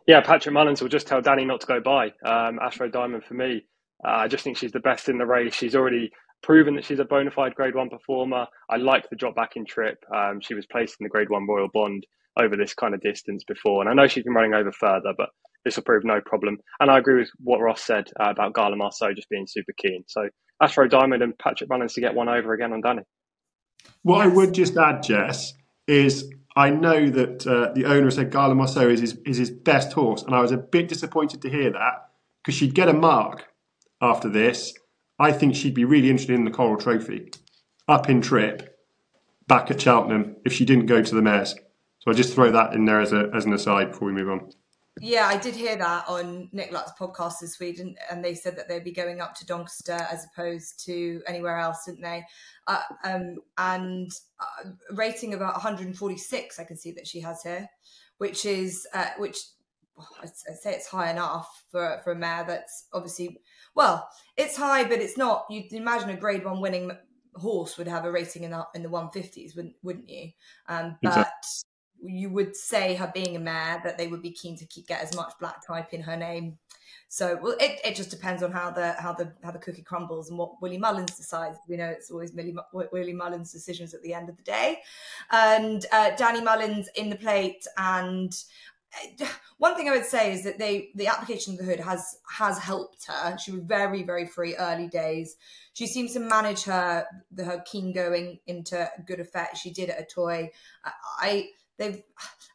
[0.07, 2.07] Yeah, Patrick Mullins will just tell Danny not to go by.
[2.25, 3.63] Um, Ashroe Diamond for me.
[4.03, 5.53] Uh, I just think she's the best in the race.
[5.53, 6.11] She's already
[6.41, 8.47] proven that she's a bona fide Grade One performer.
[8.69, 9.97] I like the drop back in trip.
[10.13, 12.05] Um, she was placed in the Grade One Royal Bond
[12.39, 15.29] over this kind of distance before, and I know she's been running over further, but
[15.65, 16.57] this will prove no problem.
[16.79, 20.05] And I agree with what Ross said uh, about Gala Marceau just being super keen.
[20.07, 20.29] So
[20.61, 23.01] Ashroe Diamond and Patrick Mullins to get one over again on Danny.
[24.03, 24.25] What yes.
[24.25, 25.53] I would just add, Jess,
[25.87, 29.93] is I know that uh, the owner said Gala Marceau is his, is his best
[29.93, 32.09] horse, and I was a bit disappointed to hear that
[32.43, 33.47] because she'd get a mark
[34.01, 34.73] after this.
[35.17, 37.31] I think she'd be really interested in the Coral Trophy,
[37.87, 38.77] up in trip,
[39.47, 41.55] back at Cheltenham if she didn't go to the Mares.
[41.99, 44.29] So I just throw that in there as, a, as an aside before we move
[44.29, 44.51] on.
[45.01, 48.57] Yeah, I did hear that on Nick Luck's podcast this week, and, and they said
[48.57, 52.23] that they'd be going up to Doncaster as opposed to anywhere else, didn't they?
[52.67, 57.67] Uh, um, and uh, rating about 146, I can see that she has here,
[58.17, 59.37] which is uh, which
[60.21, 63.37] I'd say it's high enough for for a mare that's obviously
[63.75, 65.45] well, it's high, but it's not.
[65.49, 66.91] You'd imagine a Grade One winning
[67.35, 70.31] horse would have a rating in the in the 150s, wouldn't wouldn't you?
[70.67, 71.69] Um, but exactly
[72.01, 75.01] you would say her being a mayor that they would be keen to keep, get
[75.01, 76.57] as much black type in her name.
[77.11, 80.29] So well, it, it just depends on how the how the how the cookie crumbles
[80.29, 81.57] and what Willie Mullins decides.
[81.67, 84.79] We know it's always Willie, Willie Mullins' decisions at the end of the day.
[85.31, 87.65] And uh, Danny Mullins in the plate.
[87.77, 88.31] And
[89.19, 89.25] uh,
[89.57, 92.59] one thing I would say is that they the application of the hood has has
[92.59, 93.39] helped her.
[93.39, 95.35] She was very very free early days.
[95.73, 97.07] She seems to manage her
[97.37, 99.57] her keen going into good effect.
[99.57, 100.49] She did at Auteuil.
[101.19, 102.03] I they've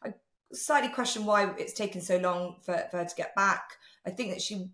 [0.03, 0.13] I
[0.53, 3.63] slightly question why it's taken so long for, for her to get back.
[4.05, 4.69] I think that she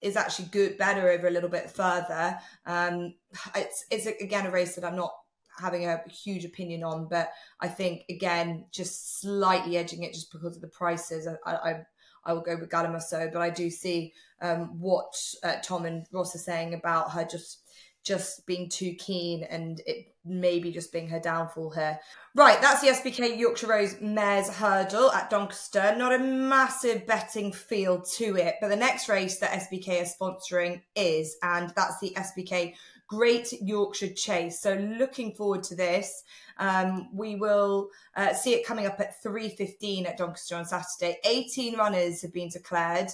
[0.00, 2.38] is actually good, better over a little bit further.
[2.66, 3.14] Um,
[3.56, 5.12] it's it's again a race that I'm not
[5.58, 7.30] having a huge opinion on, but
[7.60, 11.26] I think again just slightly edging it just because of the prices.
[11.26, 11.80] I I,
[12.24, 16.06] I will go with Gala Marceau, but I do see um, what uh, Tom and
[16.12, 17.62] Ross are saying about her just
[18.06, 21.98] just being too keen and it maybe just being her downfall here.
[22.34, 25.94] Right, that's the SBK Yorkshire Rose Mares Hurdle at Doncaster.
[25.96, 30.82] Not a massive betting field to it, but the next race that SBK is sponsoring
[30.94, 32.74] is, and that's the SBK
[33.08, 34.60] Great Yorkshire Chase.
[34.60, 36.22] So looking forward to this.
[36.58, 41.18] Um, we will uh, see it coming up at 3.15 at Doncaster on Saturday.
[41.24, 43.08] 18 runners have been declared.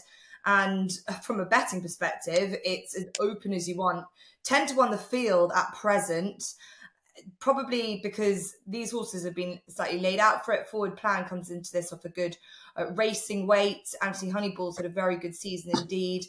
[0.45, 0.91] And
[1.23, 4.05] from a betting perspective, it's as open as you want
[4.45, 6.55] 10 to 1 the field at present
[7.39, 10.67] probably because these horses have been slightly laid out for it.
[10.69, 12.37] Forward plan comes into this off a good
[12.77, 13.95] uh, racing weight.
[14.01, 16.25] Anthony Honeyball's had a very good season indeed.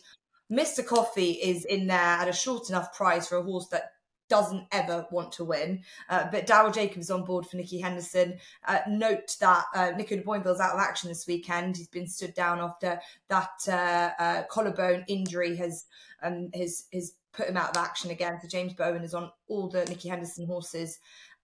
[0.52, 0.86] Mr.
[0.86, 3.92] Coffee is in there at a short enough price for a horse that
[4.34, 5.84] doesn't ever want to win.
[6.10, 8.40] Uh, but Daryl Jacobs on board for Nicky Henderson.
[8.68, 11.78] Uh, note that uh, Nico de Boinville's out of action this weekend.
[11.78, 15.86] He's been stood down after that uh, uh, collarbone injury has
[16.24, 18.40] um, his his put him out of action again.
[18.42, 20.98] So James Bowen is on all the Nicky Henderson horses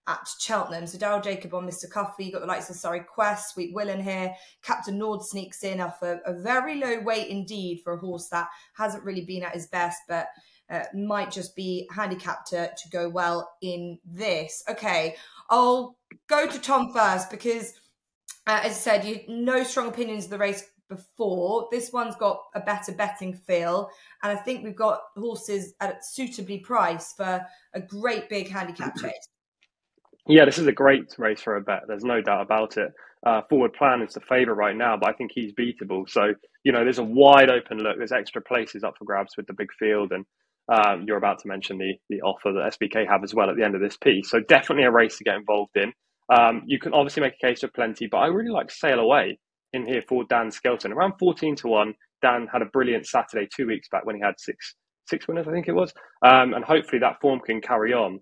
[0.08, 0.88] at Cheltenham.
[0.88, 1.88] So Daryl Jacob on Mr.
[1.88, 4.34] Coffee, you got the likes of Sorry Quest, Sweet Willen here.
[4.62, 8.26] Cap Du Nord sneaks in off a, a, very low weight indeed for a horse
[8.30, 10.26] that hasn't really been at his best, but
[10.70, 14.62] uh, might just be handicapped to, to go well in this.
[14.68, 15.16] Okay,
[15.48, 15.96] I'll
[16.28, 17.72] go to Tom first because,
[18.46, 21.68] uh, as I said, you no strong opinions of the race before.
[21.70, 23.90] This one's got a better betting feel,
[24.22, 29.28] and I think we've got horses at suitably priced for a great big handicap chase.
[30.26, 31.82] Yeah, this is a great race for a bet.
[31.88, 32.92] There's no doubt about it.
[33.26, 36.08] Uh, forward plan is the favourite right now, but I think he's beatable.
[36.08, 37.96] So you know, there's a wide open look.
[37.96, 40.24] There's extra places up for grabs with the big field, and
[40.70, 43.64] um, you're about to mention the the offer that SBK have as well at the
[43.64, 44.30] end of this piece.
[44.30, 45.92] So definitely a race to get involved in.
[46.32, 49.38] Um, you can obviously make a case for plenty, but I really like Sail Away
[49.72, 50.92] in here for Dan Skelton.
[50.92, 54.34] Around 14 to 1, Dan had a brilliant Saturday two weeks back when he had
[54.38, 54.74] six
[55.06, 55.92] six winners, I think it was,
[56.24, 58.20] um, and hopefully that form can carry on.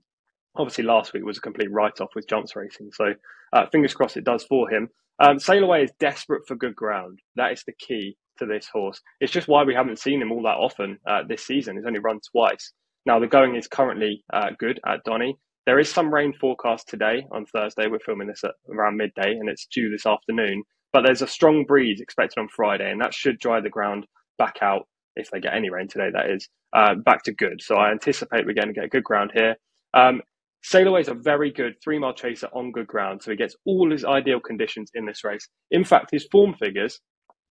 [0.57, 3.13] Obviously, last week was a complete write off with jumps racing, so
[3.53, 4.89] uh, fingers crossed it does for him.
[5.21, 7.19] Um, Sail Away is desperate for good ground.
[7.37, 9.01] That is the key to this horse.
[9.21, 11.77] It's just why we haven't seen him all that often uh, this season.
[11.77, 12.73] He's only run twice.
[13.07, 15.37] Now, the going is currently uh, good at Donny.
[15.67, 17.87] There is some rain forecast today on Thursday.
[17.89, 20.63] We're filming this at around midday and it's due this afternoon.
[20.93, 24.07] But there's a strong breeze expected on Friday, and that should dry the ground
[24.39, 27.61] back out if they get any rain today, that is, uh, back to good.
[27.61, 29.57] So I anticipate we're going to get good ground here.
[29.93, 30.23] Um,
[30.65, 33.91] Sailaway is a very good three mile chaser on good ground, so he gets all
[33.91, 35.47] his ideal conditions in this race.
[35.71, 37.01] In fact, his form figures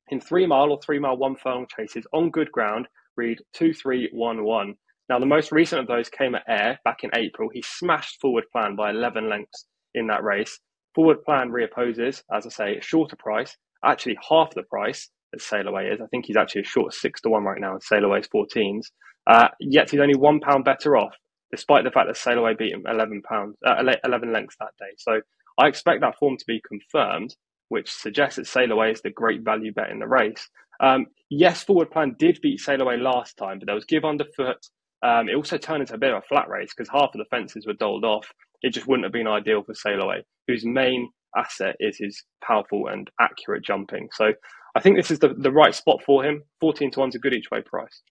[0.09, 4.09] in three mile or three mile one furlong chases on good ground read two three
[4.11, 4.75] one one.
[5.09, 7.49] Now, the most recent of those came at Ayr back in April.
[7.53, 9.65] He smashed forward plan by 11 lengths
[9.95, 10.59] in that race.
[10.95, 15.93] Forward plan reopposes, as I say, a shorter price, actually half the price that Sailaway
[15.93, 16.01] is.
[16.01, 18.87] I think he's actually a short six to one right now, and Sailaway's 14s.
[19.27, 21.13] Uh, yet he's only one pound better off
[21.51, 24.93] despite the fact that Sailaway beat him 11 pounds, uh, 11 lengths that day.
[24.97, 25.21] So
[25.57, 27.35] I expect that form to be confirmed,
[27.69, 30.49] which suggests that Sailaway is the great value bet in the race.
[30.79, 34.57] Um, yes, Forward Plan did beat Sailaway last time, but there was give underfoot.
[35.03, 37.25] Um, it also turned into a bit of a flat race because half of the
[37.29, 38.27] fences were doled off.
[38.61, 43.09] It just wouldn't have been ideal for Sailaway, whose main asset is his powerful and
[43.19, 44.09] accurate jumping.
[44.13, 44.31] So
[44.75, 46.43] I think this is the, the right spot for him.
[46.61, 48.01] 14 to 1's a good each way price.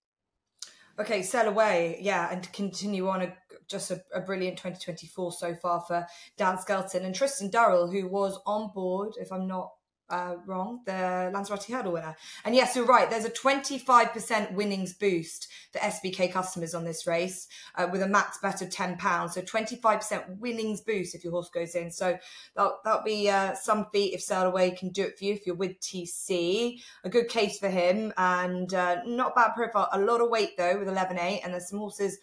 [0.99, 3.33] Okay, Sail Away, yeah, and continue on a,
[3.67, 8.39] just a, a, brilliant 2024 so far for Dan Skelton and Tristan Durrell, who was
[8.45, 9.71] on board, if I'm not
[10.09, 12.15] uh, wrong, the Lanzarote Hurdle winner.
[12.45, 13.09] And yes, you're right.
[13.09, 18.37] There's a 25% winnings boost for SBK customers on this race uh, with a max
[18.41, 19.31] bet of £10.
[19.31, 21.91] So 25% winnings boost if your horse goes in.
[21.91, 22.17] So
[22.55, 25.45] that'll, that'll be uh, some feat if Sail Away can do it for you if
[25.45, 26.81] you're with TC.
[27.03, 29.89] A good case for him and uh, not bad profile.
[29.91, 32.17] A lot of weight though with 11.8 and there's some horses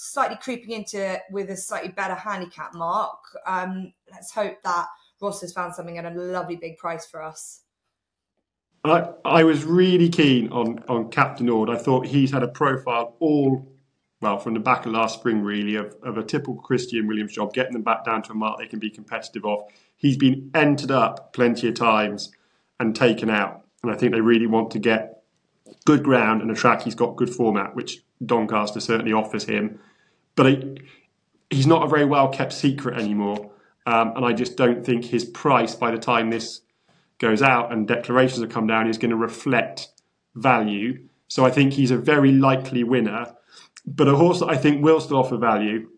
[0.00, 3.18] slightly creeping into it with a slightly better handicap mark.
[3.44, 4.86] Um, let's hope that
[5.20, 7.62] Ross has found something at a lovely big price for us.
[8.84, 11.68] I, I was really keen on, on Cap Du Nord.
[11.68, 13.68] I thought he's had a profile all,
[14.20, 17.52] well, from the back of last spring, really, of, of a typical Christian Williams job,
[17.52, 19.64] getting them back down to a mark they can be competitive of.
[19.96, 22.30] He's been entered up plenty of times
[22.78, 23.64] and taken out.
[23.82, 25.24] And I think they really want to get
[25.84, 29.80] good ground and a track he's got good format, which Doncaster certainly offers him.
[30.38, 30.78] But he,
[31.50, 33.50] he's not a very well kept secret anymore.
[33.86, 36.60] Um, and I just don't think his price by the time this
[37.18, 39.88] goes out and declarations have come down is going to reflect
[40.36, 41.08] value.
[41.26, 43.34] So I think he's a very likely winner.
[43.84, 45.88] But a horse that I think will still offer value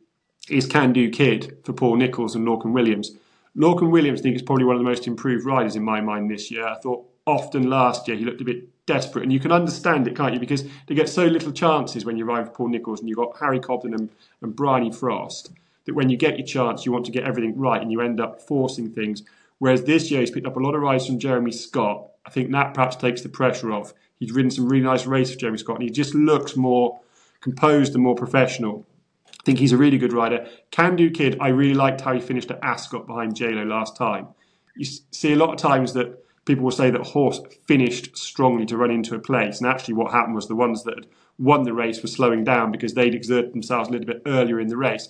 [0.49, 3.11] is Can Do Kid for Paul Nicholls and Lorcan Williams.
[3.55, 6.31] Lorcan Williams, I think, is probably one of the most improved riders in my mind
[6.31, 6.67] this year.
[6.67, 10.17] I thought often last year he looked a bit desperate, and you can understand it,
[10.17, 10.41] can't you?
[10.41, 13.39] Because they get so little chances when you ride for Paul Nicholls and you've got
[13.39, 14.09] Harry Cobden and,
[14.43, 15.53] and Bryony Frost
[15.87, 18.21] that when you get your chance, you want to get everything right and you end
[18.21, 19.23] up forcing things.
[19.59, 22.09] Whereas this year, he's picked up a lot of rides from Jeremy Scott.
[22.27, 23.95] I think that perhaps takes the pressure off.
[24.19, 27.01] He's ridden some really nice races for Jeremy Scott and he just looks more
[27.41, 28.87] composed and more professional.
[29.29, 30.47] I think he's a really good rider.
[30.71, 34.29] Can Do Kid, I really liked how he finished at Ascot behind JLo last time.
[34.77, 36.20] You see a lot of times that
[36.51, 40.11] people will say that horse finished strongly to run into a place, and actually what
[40.11, 41.07] happened was the ones that had
[41.39, 44.67] won the race were slowing down because they'd exerted themselves a little bit earlier in
[44.67, 45.09] the race.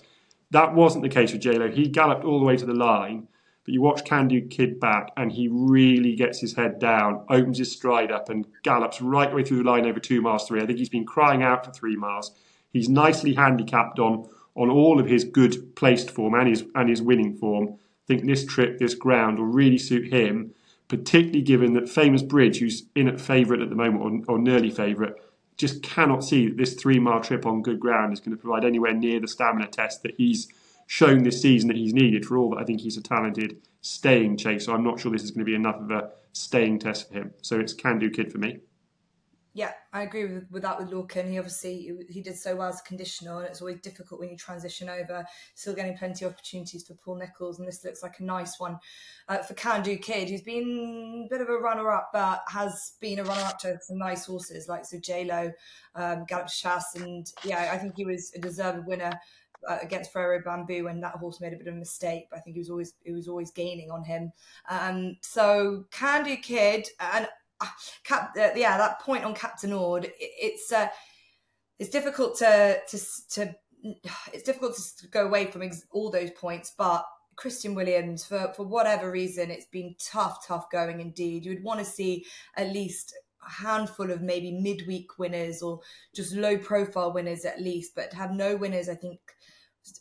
[0.50, 1.72] That wasn't the case with JLo.
[1.72, 3.26] He galloped all the way to the line,
[3.64, 7.56] but you watch Can Do Kid back, and he really gets his head down, opens
[7.56, 10.60] his stride up, and gallops right the way through the line over two miles three.
[10.60, 12.32] I think he's been crying out for three miles.
[12.70, 17.00] He's nicely handicapped on on all of his good placed form and his and his
[17.00, 17.78] winning form.
[17.78, 20.52] I think this trip, this ground, will really suit him,
[20.90, 24.70] particularly given that Famous Bridge, who's in at favourite at the moment or, or nearly
[24.70, 25.14] favourite,
[25.56, 28.64] just cannot see that this three mile trip on good ground is going to provide
[28.64, 30.48] anywhere near the stamina test that he's
[30.88, 32.26] shown this season that he's needed.
[32.26, 34.72] For all that, I think he's a talented staying chaser.
[34.72, 37.34] I'm not sure this is going to be enough of a staying test for him.
[37.40, 38.58] So it's can do kid for me.
[39.52, 41.28] Yeah, I agree with, with that with Lorcan.
[41.28, 44.36] He obviously he did so well as a conditional, and it's always difficult when you
[44.36, 45.26] transition over.
[45.54, 48.78] Still getting plenty of opportunities for Paul Nicholls, and this looks like a nice one
[49.28, 52.92] uh, for Can Do Kid, who's been a bit of a runner up, but has
[53.00, 55.52] been a runner up to some nice horses like so JLo,
[55.96, 59.12] um, Galop de Chasse, and yeah, I think he was a deserved winner.
[59.68, 62.40] Uh, against Ferro Bamboo, and that horse made a bit of a mistake, but I
[62.40, 64.32] think he was always he was always gaining on him.
[64.70, 67.28] Um, so Can Do Kid, and
[68.04, 70.88] Cap, uh, yeah, that point on Cap Du Nord, it, it's uh,
[71.78, 72.98] it's difficult to to
[73.30, 73.54] to
[74.32, 77.04] it's difficult to go away from ex- all those points, but
[77.36, 81.44] Christian Williams, for for whatever reason, it's been tough, tough going indeed.
[81.44, 83.14] You would want to see at least
[83.46, 85.80] a handful of maybe midweek winners or
[86.14, 89.20] just low profile winners at least, but to have no winners, I think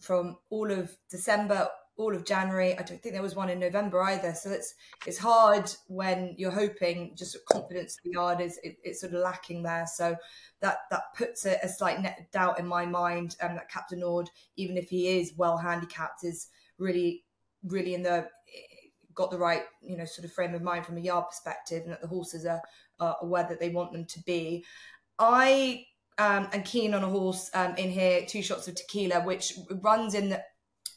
[0.01, 1.69] from all of December
[1.99, 2.71] all of January.
[2.79, 4.33] I don't think there was one in November either.
[4.33, 4.73] So it's
[5.05, 9.19] it's hard when you're hoping just confidence in the yard is it, it's sort of
[9.19, 9.85] lacking there.
[9.85, 10.15] So
[10.61, 11.99] that that puts a, a slight
[12.31, 16.23] doubt in my mind um, that Cap Du Nord, even if he is well handicapped,
[16.23, 17.25] is really
[17.65, 18.25] really in the
[19.13, 21.91] got the right you know sort of frame of mind from a yard perspective, and
[21.91, 22.61] that the horses are,
[23.01, 24.63] are aware that they want them to be.
[25.19, 25.85] I
[26.17, 30.13] um, am keen on a horse um, in here, two shots of tequila, which runs
[30.13, 30.43] in the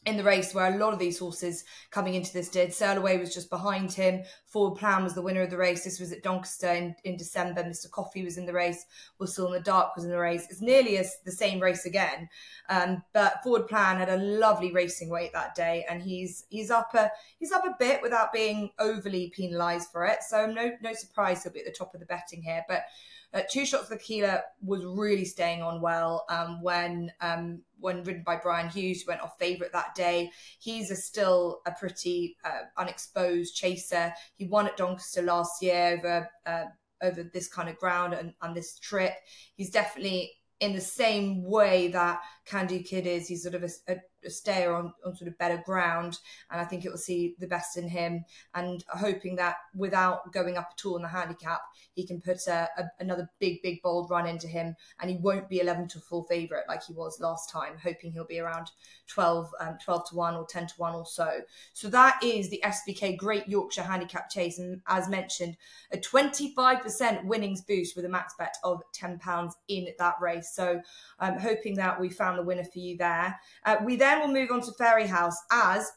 [0.05, 2.75] in the race where a lot of these horses coming into this did.
[2.75, 4.23] Sail Away was just behind him.
[4.47, 5.85] Forward Plan was the winner of the race.
[5.85, 7.63] This was at Doncaster in, in December.
[7.63, 7.89] Mr.
[7.89, 8.85] Coffee was in the race.
[9.19, 10.47] Was Still in the Dark was in the race.
[10.51, 12.29] It's nearly as the same race again.
[12.69, 16.95] Um, but Forward Plan had a lovely racing weight that day, and he's he's up
[16.95, 20.23] a he's up a bit without being overly penalised for it.
[20.23, 22.65] So no no surprise he'll be at the top of the betting here.
[22.69, 22.83] But
[23.35, 28.23] uh, two shots of tequila was really staying on well um, when um, when ridden
[28.25, 30.31] by Brian Hughes, went off favourite that day.
[30.59, 34.13] He's a still a pretty uh, unexposed chaser.
[34.37, 36.65] He won at Doncaster last year over uh,
[37.03, 39.15] over this kind of ground and, and this trip.
[39.57, 43.29] He's definitely in the same way that Can Do Kid is.
[43.29, 46.19] He's sort of a, a a stayer on, on sort of better ground.
[46.51, 50.57] And I think it will see the best in him and hoping that without going
[50.57, 51.61] up at all in the handicap,
[51.95, 55.49] he can put a, a, another big, big, bold run into him and he won't
[55.49, 58.71] be 11 to full favourite like he was last time, hoping he'll be around
[59.09, 61.41] 12, um, 12 to 1 or 10 to 1 or so.
[61.73, 64.59] So that is the SBK Great Yorkshire Handicap Chase.
[64.59, 65.57] And as mentioned,
[65.93, 70.53] a 25% winnings boost with a max bet of £10 in that race.
[70.55, 70.81] So
[71.19, 73.39] I'm hoping that we found the winner for you there.
[73.65, 75.91] Uh, we then will move on to Fairyhouse as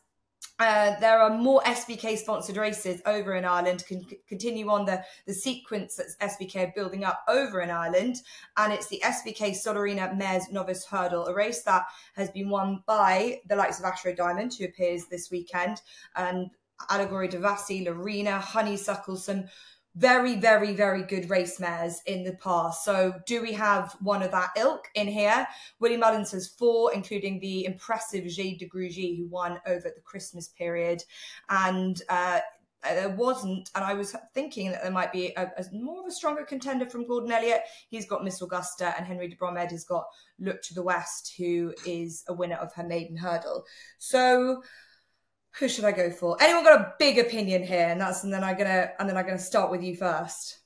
[0.60, 3.84] uh, there are more SBK sponsored races over in Ireland.
[3.88, 8.17] Can continue on the, the sequence that SBK are building up over in Ireland.
[8.56, 11.84] And it's the SBK Solerina Mares Novice Hurdle, a race that
[12.15, 15.82] has been won by the likes of Ashroe Diamond, who appears this weekend,
[16.15, 16.49] and
[16.89, 19.45] Allegorie de Vassy, Laurina, Honeysuckle, some
[19.95, 22.84] very, very, very good race mares in the past.
[22.84, 25.47] So, do we have one of that ilk in here?
[25.79, 30.49] Willie Mullins has four, including the impressive Jade de Grugy, who won over the Christmas
[30.49, 31.01] period.
[31.49, 32.41] And uh,
[32.84, 36.12] there wasn't, and I was thinking that there might be a, a, more of a
[36.12, 37.62] stronger contender from Gordon Elliott.
[37.88, 40.05] He's got Miss Augusta, and Henry de Bromhead has got
[40.39, 43.65] Look to the West, who is a winner of her maiden hurdle.
[43.97, 44.62] So,
[45.60, 46.38] who should I go for?
[46.41, 47.88] Anyone got a big opinion here?
[47.88, 50.60] And that's and then I'm gonna and then I'm gonna start with you first.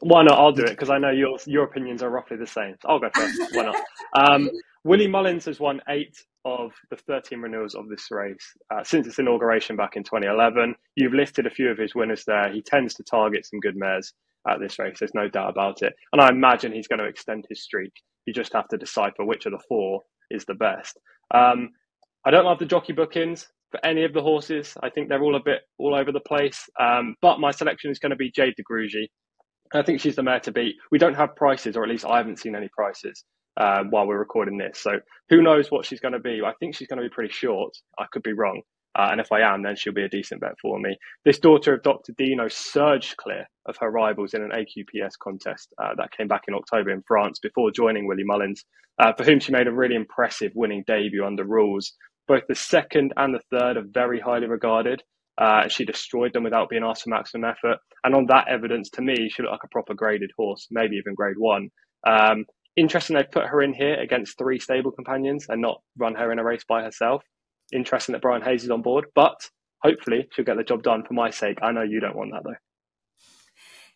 [0.00, 0.38] Why not?
[0.38, 2.76] I'll do it because I know your your opinions are roughly the same.
[2.80, 3.40] So I'll go first.
[3.52, 3.76] Why not?
[4.14, 4.50] Um,
[4.84, 9.18] Willie Mullins has won eight of the 13 renewals of this race uh, since its
[9.18, 10.74] inauguration back in 2011.
[10.94, 12.50] You've listed a few of his winners there.
[12.50, 14.14] He tends to target some good mares
[14.48, 15.00] at this race.
[15.00, 15.94] There's no doubt about it.
[16.12, 17.92] And I imagine he's going to extend his streak.
[18.24, 20.98] You just have to decipher which of the four is the best.
[21.34, 21.70] Um,
[22.24, 24.74] I don't love the jockey bookings for any of the horses.
[24.82, 26.68] I think they're all a bit all over the place.
[26.80, 29.08] Um, but my selection is going to be Jade de Grugy.
[29.74, 30.76] I think she's the mare to beat.
[30.90, 33.24] We don't have prices, or at least I haven't seen any prices
[33.58, 34.80] um, while we're recording this.
[34.80, 34.92] So
[35.28, 36.40] who knows what she's going to be?
[36.44, 37.74] I think she's going to be pretty short.
[37.98, 38.62] I could be wrong.
[38.98, 40.96] Uh, and if I am, then she'll be a decent bet for me.
[41.24, 42.12] This daughter of Dr.
[42.16, 46.54] Dino surged clear of her rivals in an AQPS contest uh, that came back in
[46.54, 48.64] October in France before joining Willie Mullins,
[48.98, 51.92] uh, for whom she made a really impressive winning debut under rules.
[52.28, 55.02] Both the second and the third are very highly regarded.
[55.38, 57.78] Uh, she destroyed them without being asked for maximum effort.
[58.04, 61.14] And on that evidence, to me, she looked like a proper graded horse, maybe even
[61.14, 61.70] grade one.
[62.06, 62.44] Um,
[62.76, 66.38] interesting they've put her in here against three stable companions and not run her in
[66.38, 67.22] a race by herself.
[67.72, 69.48] Interesting that Brian Hayes is on board, but
[69.82, 71.58] hopefully she'll get the job done for my sake.
[71.62, 72.56] I know you don't want that though.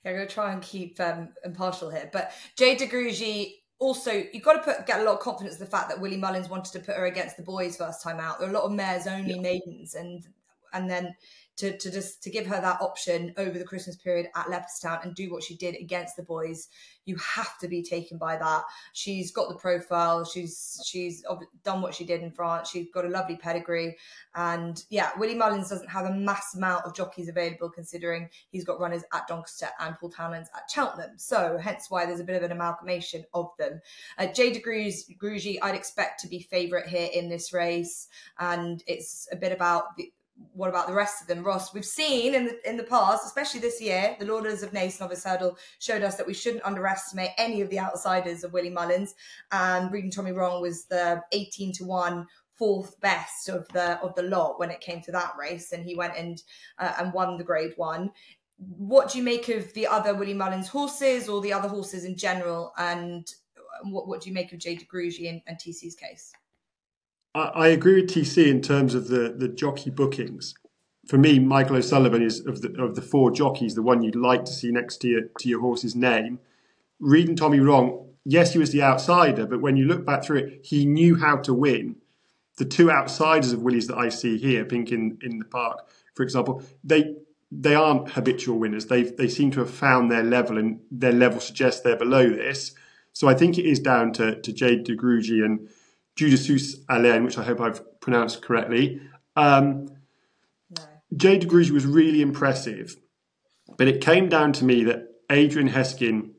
[0.04, 2.10] Yeah, I'm going to try and keep um, impartial here.
[2.12, 5.60] But Jade de Grugy also you've got to put get a lot of confidence in
[5.60, 8.38] the fact that Willie Mullins wanted to put her against the boys first time out.
[8.38, 9.40] There are a lot of mares only yeah.
[9.40, 10.24] maidens, and
[10.72, 11.14] and then
[11.56, 15.14] to, to just to give her that option over the Christmas period at Leopardstown and
[15.14, 16.68] do what she did against the boys,
[17.04, 18.62] you have to be taken by that.
[18.92, 20.24] She's got the profile.
[20.24, 21.24] She's she's
[21.64, 22.70] done what she did in France.
[22.70, 23.96] She's got a lovely pedigree,
[24.34, 28.80] and yeah, Willie Mullins doesn't have a mass amount of jockeys available considering he's got
[28.80, 31.18] runners at Doncaster and Paul Townend's at Cheltenham.
[31.18, 33.80] So hence why there's a bit of an amalgamation of them.
[34.18, 38.08] Uh, Jade de Grugy, I'd expect to be favourite here in this race,
[38.38, 40.12] and it's a bit about the
[40.54, 41.72] what about the rest of them, Ross?
[41.74, 45.24] We've seen in the in the past, especially this year, the Lawlor's of Naas Novice
[45.24, 49.14] Hurdle showed us that we shouldn't underestimate any of the outsiders of Willie Mullins.
[49.50, 52.26] And Readin Tommy Wrong was the eighteen to one
[52.58, 55.94] fourth best of the of the lot when it came to that race, and he
[55.94, 56.42] went and
[56.78, 58.10] uh, and won the Grade One.
[58.56, 62.16] what do you make of the other Willie Mullins horses or the other horses in
[62.16, 62.72] general?
[62.78, 63.26] And
[63.84, 66.32] what, what do you make of Jade de Grugy and, and TC's case?
[67.34, 70.54] I, agree with TC in terms of the, the jockey bookings.
[71.08, 74.44] For me, Michael O'Sullivan is of the of the four jockeys the one you'd like
[74.44, 76.38] to see next to your to your horse's name.
[77.00, 80.60] Readin Tommy Wrong, yes, he was the outsider, but when you look back through it,
[80.62, 81.96] he knew how to win.
[82.58, 86.22] The two outsiders of Willie's that I see here, Pink in, in the Park, for
[86.22, 87.16] example, they
[87.50, 88.86] they aren't habitual winners.
[88.86, 92.74] They they seem to have found their level, and their level suggests they're below this.
[93.12, 95.44] So I think it is down to to Jade de Grugy
[96.16, 99.00] Judisus Alain, which I hope I've pronounced correctly.
[99.36, 99.88] Um,
[100.70, 100.84] no.
[101.16, 102.96] Jade de Grugy was really impressive,
[103.78, 106.32] but it came down to me that Adrian Heskin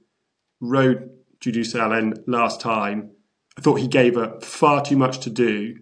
[0.59, 1.09] rode
[1.39, 3.11] Judisus Alain last time.
[3.57, 5.77] I thought he gave her far too much to do,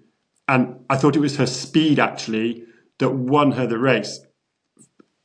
[0.47, 2.63] and I thought it was her speed actually
[2.99, 4.19] that won her the race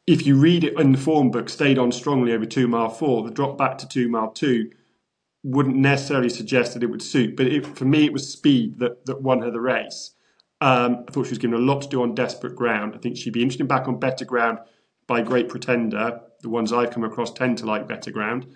[0.06, 3.24] if you read it in the form book, stayed on strongly over two mile four,
[3.24, 4.70] the drop back to two mile two
[5.46, 7.36] wouldn't necessarily suggest that it would suit.
[7.36, 10.10] But it, for me, it was speed that, that won her the race.
[10.60, 12.94] Um, I thought she was given a lot to do on desperate ground.
[12.96, 14.58] I think she'd be interesting back on better ground
[15.06, 16.20] by Great Pretender.
[16.40, 18.46] The ones I've come across tend to like better ground.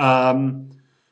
[0.00, 0.70] Um,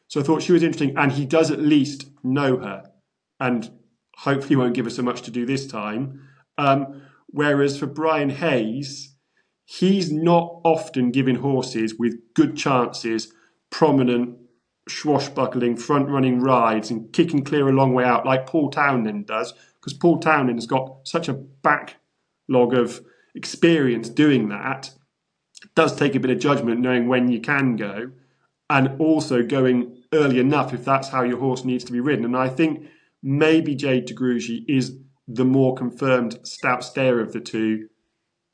[0.08, 2.90] so I thought she was interesting, and he does at least know her,
[3.38, 3.70] and
[4.16, 6.28] hopefully won't give her so much to do this time.
[6.56, 9.14] Um, whereas for Brian Hayes,
[9.66, 13.32] he's not often giving horses with good chances,
[13.70, 14.36] prominent,
[14.90, 19.52] swashbuckling, front running rides and kicking clear a long way out like Paul Townend does,
[19.74, 24.90] because Paul Townend has got such a backlog of experience doing that.
[25.62, 28.10] It does take a bit of judgment knowing when you can go
[28.70, 32.24] and also going early enough if that's how your horse needs to be ridden.
[32.24, 32.86] And I think
[33.22, 37.88] maybe Jade de is the more confirmed stout stayer of the two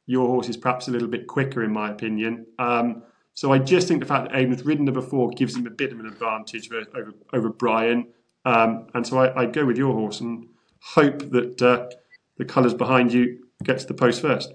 [0.06, 2.46] your horse is perhaps a little bit quicker, in my opinion.
[2.58, 3.02] Um,
[3.34, 5.92] so I just think the fact that Aiden's ridden her before gives him a bit
[5.92, 8.06] of an advantage over over, Brian.
[8.44, 10.48] Um, and so I, would go with your horse and
[10.80, 11.88] hope that uh,
[12.36, 14.52] the colours behind you get to the post first.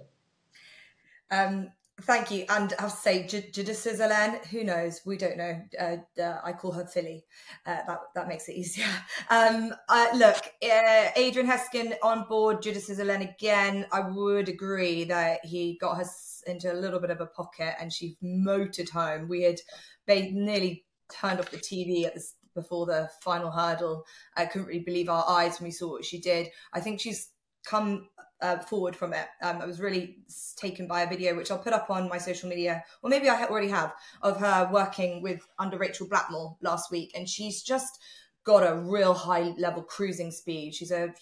[1.32, 1.72] Um,
[2.04, 2.46] Thank you.
[2.50, 5.02] And I have to say, Judisus Alain, who knows?
[5.06, 5.62] We don't know.
[5.80, 7.26] Uh, uh, I call her Philly.
[7.66, 8.86] Uh, that that makes it easier.
[9.32, 9.74] Um,
[10.16, 13.86] look, uh, Adrian Heskin on board Judisus Alain again.
[13.92, 16.06] I would agree that he got her
[16.48, 19.28] into a little bit of a pocket and she motored home.
[19.28, 19.60] We had
[20.06, 24.06] they nearly turned off the TV at this before the final hurdle.
[24.36, 26.48] I couldn't really believe our eyes when we saw what she did.
[26.74, 27.30] I think she's
[27.66, 28.10] come
[28.42, 29.28] uh, forward from it.
[29.42, 30.20] Um, I was really
[30.56, 33.46] taken by a video, which I'll put up on my social media, or maybe I
[33.46, 38.00] already have, of her working with under Rachel Blackmore last week, and she's just
[38.46, 40.74] got a real high level cruising speed.
[40.74, 41.14] She's a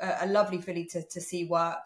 [0.00, 1.78] a lovely filly to, to see work.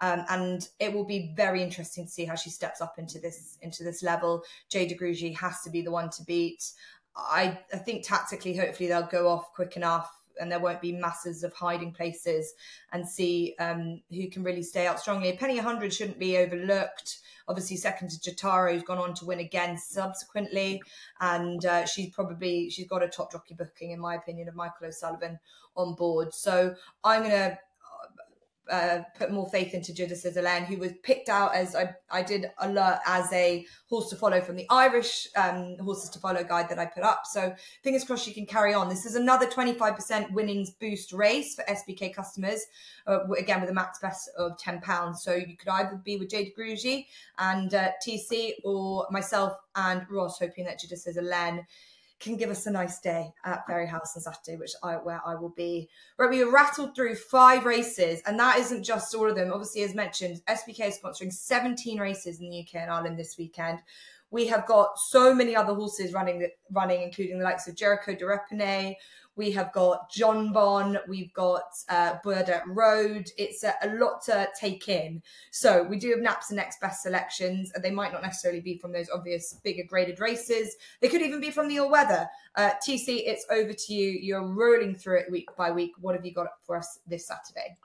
[0.00, 3.58] Um, and it will be very interesting to see how she steps up into this
[3.62, 4.42] into this level.
[4.68, 6.72] Jade de Grugy has to be the one to beat.
[7.16, 11.44] I, I think tactically, hopefully they'll go off quick enough and there won't be masses
[11.44, 12.54] of hiding places
[12.92, 15.30] and see um, who can really stay out strongly.
[15.30, 17.18] A penny 100 shouldn't be overlooked.
[17.46, 20.82] Obviously, second to Jatara, who's gone on to win again subsequently,
[21.20, 24.86] and uh, she's probably she's got a top jockey booking, in my opinion, of Michael
[24.86, 25.38] O'Sullivan
[25.76, 26.32] on board.
[26.32, 26.74] So
[27.04, 27.58] I'm going to
[28.70, 32.50] uh, put more faith into Judisus Alain, who was picked out as I, I did
[32.58, 36.78] alert as a horse to follow from the Irish um, horses to follow guide that
[36.78, 37.22] I put up.
[37.24, 38.88] So fingers crossed she can carry on.
[38.88, 42.64] This is another 25% winnings boost race for SBK customers,
[43.06, 45.16] uh, again with a max best of £10.
[45.16, 47.06] So you could either be with Jade Grugy
[47.38, 51.66] and uh, TC or myself and Ross, hoping that Judisus Alain
[52.20, 55.50] can give us a nice day at Fairyhouse on Saturday, which I where I will
[55.56, 55.88] be.
[56.16, 59.52] Where we rattled through five races, and that isn't just all of them.
[59.52, 63.80] Obviously, as mentioned, SBK is sponsoring 17 races in the UK and Ireland this weekend.
[64.34, 68.24] We have got so many other horses running, running, including the likes of Jeriko Du
[68.24, 68.96] Reponet,
[69.36, 73.30] we have got Jonbon, we've got uh, Burdett Road.
[73.36, 75.22] It's a, a, lot to take in.
[75.50, 78.78] So we do have Naps and next best selections, and they might not necessarily be
[78.78, 80.76] from those obvious bigger graded races.
[81.00, 82.28] They could even be from the all weather.
[82.54, 84.10] Uh, TC, it's over to you.
[84.10, 85.92] You're rolling through it week by week.
[86.00, 87.76] What have you got for us this Saturday?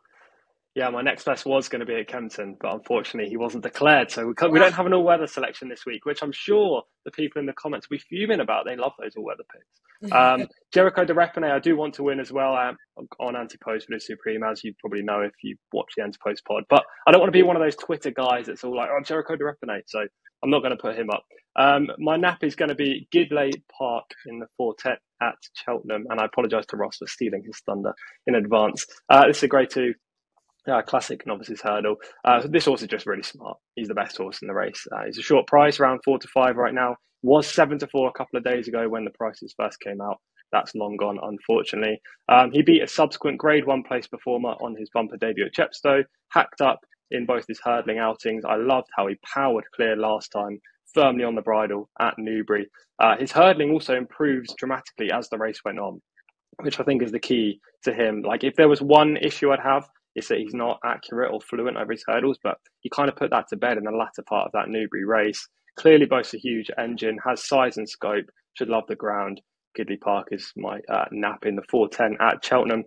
[0.79, 4.09] Yeah, my next best was going to be at Kempton, but unfortunately he wasn't declared.
[4.11, 7.11] So we, we don't have an all weather selection this week, which I'm sure the
[7.11, 8.63] people in the comments will be fuming about.
[8.65, 10.13] They love those all weather picks.
[10.13, 12.77] Um, Jeriko Du Reponet, I do want to win as well um,
[13.19, 16.63] on Antipost for the Supreme, as you probably know if you watch the Antipost pod.
[16.69, 19.03] But I don't want to be one of those Twitter guys that's all like, oh,
[19.03, 19.81] Jeriko Du Reponet.
[19.87, 19.99] So
[20.41, 21.25] I'm not going to put him up.
[21.57, 26.05] Um, my nap is going to be Gidley Park in the Fortet at Cheltenham.
[26.09, 27.93] And I apologise to Ross for stealing his thunder
[28.27, 28.85] in advance.
[29.09, 29.93] Uh, this is a grade two
[30.67, 31.95] uh, classic novices hurdle.
[32.25, 33.57] Uh, this horse is just really smart.
[33.75, 34.85] He's the best horse in the race.
[34.91, 36.95] Uh, he's a short price, around four to five right now.
[37.21, 40.17] Was seven to four a couple of days ago when the prices first came out.
[40.51, 42.01] That's long gone, unfortunately.
[42.27, 46.03] Um, he beat a subsequent Grade One place performer on his bumper debut at Chepstow.
[46.29, 46.79] Hacked up
[47.11, 48.45] in both his hurdling outings.
[48.45, 50.59] I loved how he powered clear last time,
[50.93, 52.67] firmly on the bridle at Newbury.
[52.99, 56.01] Uh, his hurdling also improves dramatically as the race went on,
[56.61, 58.21] which I think is the key to him.
[58.21, 61.77] Like if there was one issue I'd have, is that he's not accurate or fluent
[61.77, 64.47] over his hurdles, but he kind of put that to bed in the latter part
[64.47, 65.47] of that Newbury race.
[65.77, 69.41] Clearly boasts a huge engine, has size and scope, should love the ground.
[69.77, 72.83] Gidley Park is my uh, nap in the 410 at Cheltenham.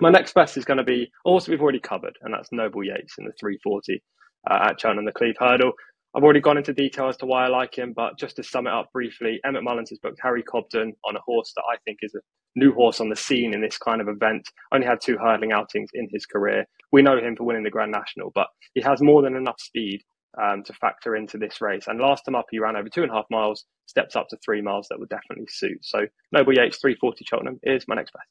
[0.00, 3.16] My next best is going to be also we've already covered, and that's Noble Yeats
[3.18, 4.02] in the 340
[4.50, 5.72] uh, at Cheltenham, the Cleeve Hurdle.
[6.14, 8.66] I've already gone into detail as to why I like him, but just to sum
[8.66, 11.98] it up briefly, Emmet Mullins has booked Harry Cobden on a horse that I think
[12.02, 12.20] is a
[12.54, 14.46] new horse on the scene in this kind of event.
[14.74, 16.66] Only had two hurdling outings in his career.
[16.90, 20.02] We know him for winning the Grand National, but he has more than enough speed
[20.40, 21.84] um, to factor into this race.
[21.86, 24.36] And last time up, he ran over two and a half miles, steps up to
[24.44, 25.78] three miles that would definitely suit.
[25.82, 26.00] So
[26.30, 28.28] Noble Yeats, 340 Cheltenham is my next best.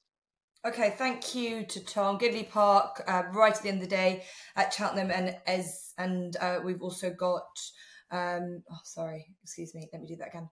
[0.64, 3.04] Okay, thank you to Tom Gidley Park.
[3.08, 4.24] Uh, right at the end of the day
[4.56, 7.48] at Cheltenham, and as and uh, we've also got
[8.12, 9.90] um, oh, sorry, excuse me.
[9.92, 10.50] Let me do that again.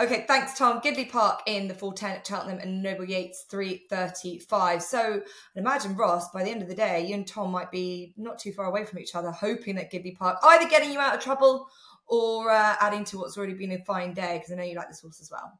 [0.00, 0.80] Okay, thanks, Tom.
[0.80, 4.82] Gidley Park in the 410 at Cheltenham and Noble Yeats 335.
[4.82, 5.20] So
[5.56, 8.40] I imagine, Ross, by the end of the day, you and Tom might be not
[8.40, 11.22] too far away from each other, hoping that Gidley Park either getting you out of
[11.22, 11.68] trouble
[12.08, 14.88] or uh, adding to what's already been a fine day, because I know you like
[14.88, 15.52] this horse as well.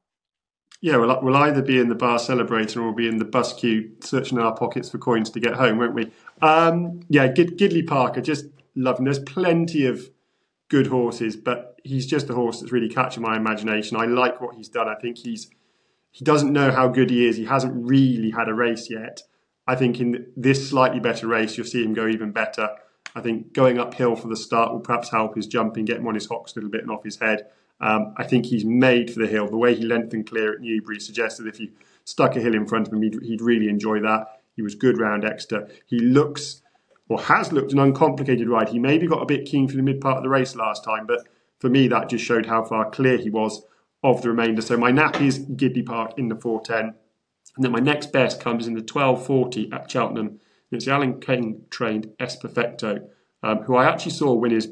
[0.82, 3.54] Yeah, we'll, we'll either be in the bar celebrating or we'll be in the bus
[3.54, 6.10] queue searching our pockets for coins to get home, won't we?
[6.42, 8.46] Um, yeah, Gid- Gidley Park, I just
[8.98, 9.04] him.
[9.04, 10.10] There's plenty of
[10.68, 13.96] good horses, but he's just a horse that's really catching my imagination.
[13.96, 14.88] I like what he's done.
[14.88, 15.48] I think he's
[16.10, 17.36] he doesn't know how good he is.
[17.36, 19.22] He hasn't really had a race yet.
[19.66, 22.68] I think in this slightly better race, you'll see him go even better.
[23.14, 26.14] I think going uphill for the start will perhaps help his jumping, get him on
[26.14, 27.46] his hocks a little bit and off his head.
[27.80, 29.48] Um, I think he's made for the hill.
[29.48, 31.70] The way he lengthened clear at Newbury suggested if you
[32.04, 34.40] stuck a hill in front of him, he'd, he'd really enjoy that.
[34.54, 35.68] He was good round Exeter.
[35.86, 36.62] He looks
[37.08, 38.68] or has looked an uncomplicated ride.
[38.68, 41.06] He maybe got a bit keen for the mid part of the race last time,
[41.06, 41.26] but
[41.58, 43.64] for me, that just showed how far clear he was
[44.02, 44.62] of the remainder.
[44.62, 46.94] So my nap is Gidley Park in the 410.
[47.56, 50.40] And then my next best comes in the 1240 at Cheltenham.
[50.70, 53.08] It's the Alan King trained Es Perfecto,
[53.42, 54.70] um, who I actually saw win his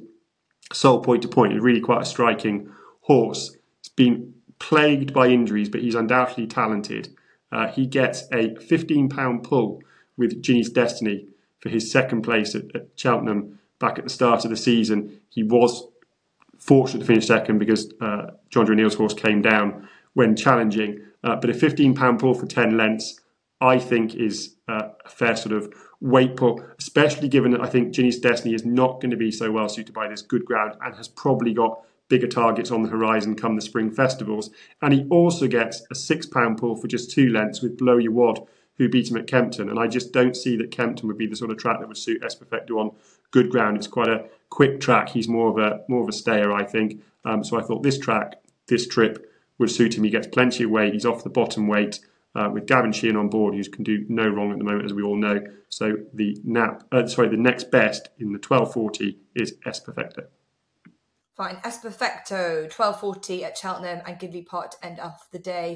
[0.72, 1.52] sole point to point.
[1.52, 2.72] He's really quite a striking
[3.10, 3.56] horse.
[3.82, 7.08] He's been plagued by injuries, but he's undoubtedly talented.
[7.50, 9.82] Uh, he gets a £15 pull
[10.16, 11.26] with Ginny's Destiny
[11.58, 15.20] for his second place at, at Cheltenham back at the start of the season.
[15.28, 15.88] He was
[16.56, 21.00] fortunate to finish second because uh, Jonjo O'Neill's horse came down when challenging.
[21.24, 23.18] Uh, but a £15 pull for 10 lengths,
[23.60, 27.92] I think, is uh, a fair sort of weight pull, especially given that I think
[27.92, 30.94] Ginny's Destiny is not going to be so well suited by this good ground and
[30.94, 34.50] has probably got bigger targets on the horizon come the spring festivals.
[34.82, 38.40] And he also gets a £6 pull for just two lengths with Blow Your Wad,
[38.76, 39.70] who beat him at Kempton.
[39.70, 41.96] And I just don't see that Kempton would be the sort of track that would
[41.96, 42.92] suit Es Perfecto on
[43.30, 43.78] good ground.
[43.78, 45.08] It's quite a quick track.
[45.08, 47.00] He's more of a more of a stayer, I think.
[47.24, 50.04] Um, so I thought this track, this trip would suit him.
[50.04, 50.92] He gets plenty of weight.
[50.92, 52.00] He's off the bottom weight.
[52.32, 54.94] Uh, with Gavin Sheehan on board, who can do no wrong at the moment, as
[54.94, 55.44] we all know.
[55.68, 60.28] So the nap, uh, sorry, the next best in the 1240 is Es Perfecto.
[61.40, 65.74] Fine, Es Perfecto, 1240 at Cheltenham and Gidley Park to end off the day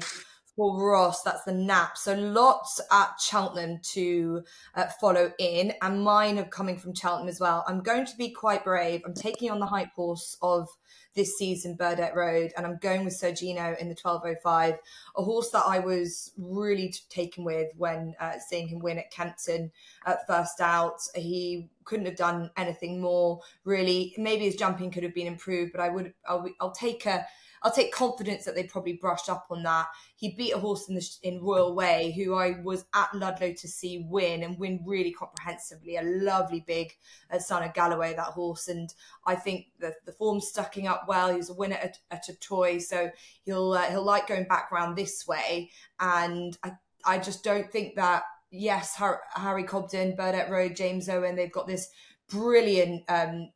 [0.55, 1.23] for Ross.
[1.23, 1.97] That's the nap.
[1.97, 4.43] So lots at Cheltenham to
[4.75, 7.63] uh, follow in, and mine are coming from Cheltenham as well.
[7.67, 9.01] I'm going to be quite brave.
[9.07, 10.69] I'm taking on the hype horse of
[11.15, 14.77] this season, Burdett Road, and I'm going with Sir Gino in the 1205,
[15.15, 19.71] a horse that I was really taken with when uh, seeing him win at Kempton
[20.05, 20.99] at first out.
[21.15, 24.13] He couldn't have done anything more, really.
[24.17, 27.25] Maybe his jumping could have been improved, but I would, I'll, I'll take a
[27.65, 29.87] I'll take confidence that they probably brushed up on that.
[30.15, 33.67] He beat a horse in the in Royal Way, who I was at Ludlow to
[33.67, 35.95] see win and win really comprehensively.
[35.95, 36.93] A lovely big
[37.31, 38.93] uh, son of Galiway, that horse, and
[39.25, 41.31] I think the the form's stacking up well.
[41.31, 43.09] He was a winner at, at Auteuil, so
[43.45, 45.71] he'll uh, he'll like going back round this way.
[45.99, 48.95] And I I just don't think that yes,
[49.33, 51.89] Harry Cobden, Burdett Road, James Owen, they've got this
[52.29, 53.49] brilliant um,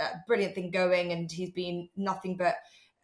[0.00, 2.56] uh, brilliant thing going, and he's been nothing but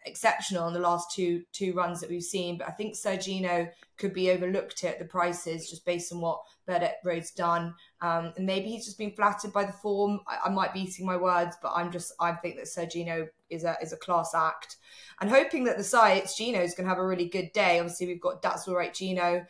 [0.05, 2.59] exceptional in the last two two runs that we've seen.
[2.59, 6.43] But I think Sir Gino could be overlooked at the prices just based on what
[6.67, 7.75] Burdett Road's done.
[8.01, 10.21] Um, and maybe he's just been flattered by the form.
[10.27, 13.65] I, I, might be eating my words, but I'm just I think that Sergino is
[13.65, 14.77] a is a class act.
[15.21, 17.79] And hoping that the side Gino is going to have a really good day.
[17.79, 19.47] Obviously, we've got Datsalrightgino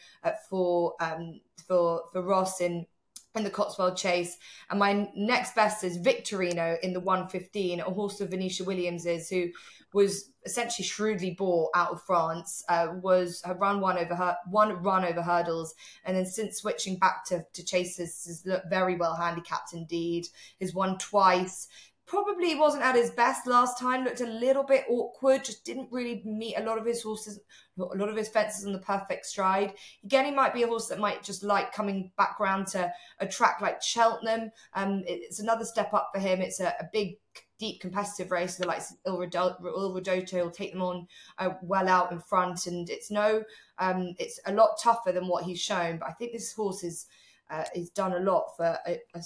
[0.49, 2.87] for um, for for Ross in
[3.35, 4.37] in the Cotswold Chase.
[4.71, 9.49] And my next best is Victtorino in the 115, a horse of Venetia Williams's, who
[9.95, 14.83] was essentially shrewdly bought out of France, uh, was had run one over her one
[14.83, 15.75] run over hurdles,
[16.05, 20.27] and then since switching back to, to chases has looked very well handicapped indeed.
[20.59, 21.69] He's won twice.
[22.07, 24.05] Probably wasn't at his best last time.
[24.05, 25.45] Looked a little bit awkward.
[25.45, 27.39] Just didn't really meet a lot of his horses,
[27.79, 29.75] a lot of his fences on the perfect stride.
[30.05, 33.27] Again, he might be a horse that might just like coming back around to a
[33.27, 34.51] track like Cheltenham.
[34.75, 36.41] Um, it's another step up for him.
[36.41, 37.17] It's a, a big
[37.63, 38.57] deep competitive race.
[38.57, 41.07] The likes of Il Ridoto will take them on
[41.39, 43.45] uh, well out in front, and it's no,
[43.79, 45.99] um, it's a lot tougher than what he's shown.
[45.99, 47.07] But I think this horse is
[47.49, 49.23] uh, is done a lot for a, a,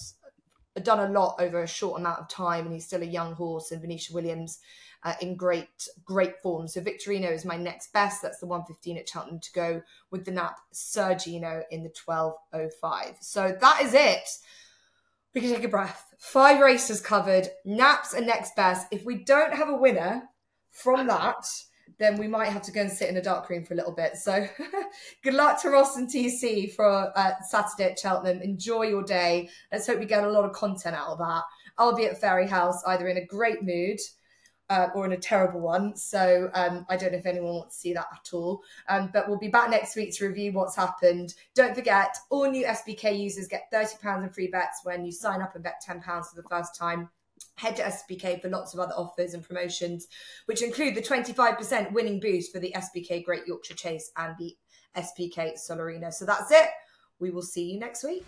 [0.85, 3.70] done a lot over a short amount of time, and he's still a young horse.
[3.70, 4.59] And Venetia Williams.
[5.05, 6.66] Uh, in great, great form.
[6.66, 8.22] So Victtorino is my next best.
[8.22, 13.16] That's the 115 at Cheltenham to go with the nap Sir Gino in the 1205.
[13.20, 14.27] So that is it
[15.37, 16.14] we can take a breath.
[16.18, 18.87] Five races covered, naps and next best.
[18.91, 20.22] If we don't have a winner
[20.70, 21.47] from that,
[21.99, 23.92] then we might have to go and sit in a dark room for a little
[23.92, 24.16] bit.
[24.16, 24.47] So
[25.22, 28.42] good luck to Ross and TC for uh, Saturday at Cheltenham.
[28.42, 29.49] Enjoy your day.
[29.72, 31.42] Let's hope we get a lot of content out of that.
[31.78, 33.99] I'll be at Fairyhouse either in a great mood
[34.68, 35.97] uh, or in a terrible one.
[35.97, 38.62] So um, I don't know if anyone wants to see that at all.
[38.88, 41.34] Um, but we'll be back next week to review what's happened.
[41.55, 45.55] Don't forget, all new SBK users get £30 in free bets when you sign up
[45.55, 47.09] and bet £10 for the first time.
[47.57, 50.09] Head to SBK for lots of other offers and promotions,
[50.44, 54.54] which include the 25% winning boost for the SBK Great Yorkshire Chase and the
[54.96, 56.12] SBK Solerina.
[56.12, 56.68] So that's it.
[57.18, 58.26] We will see you next week.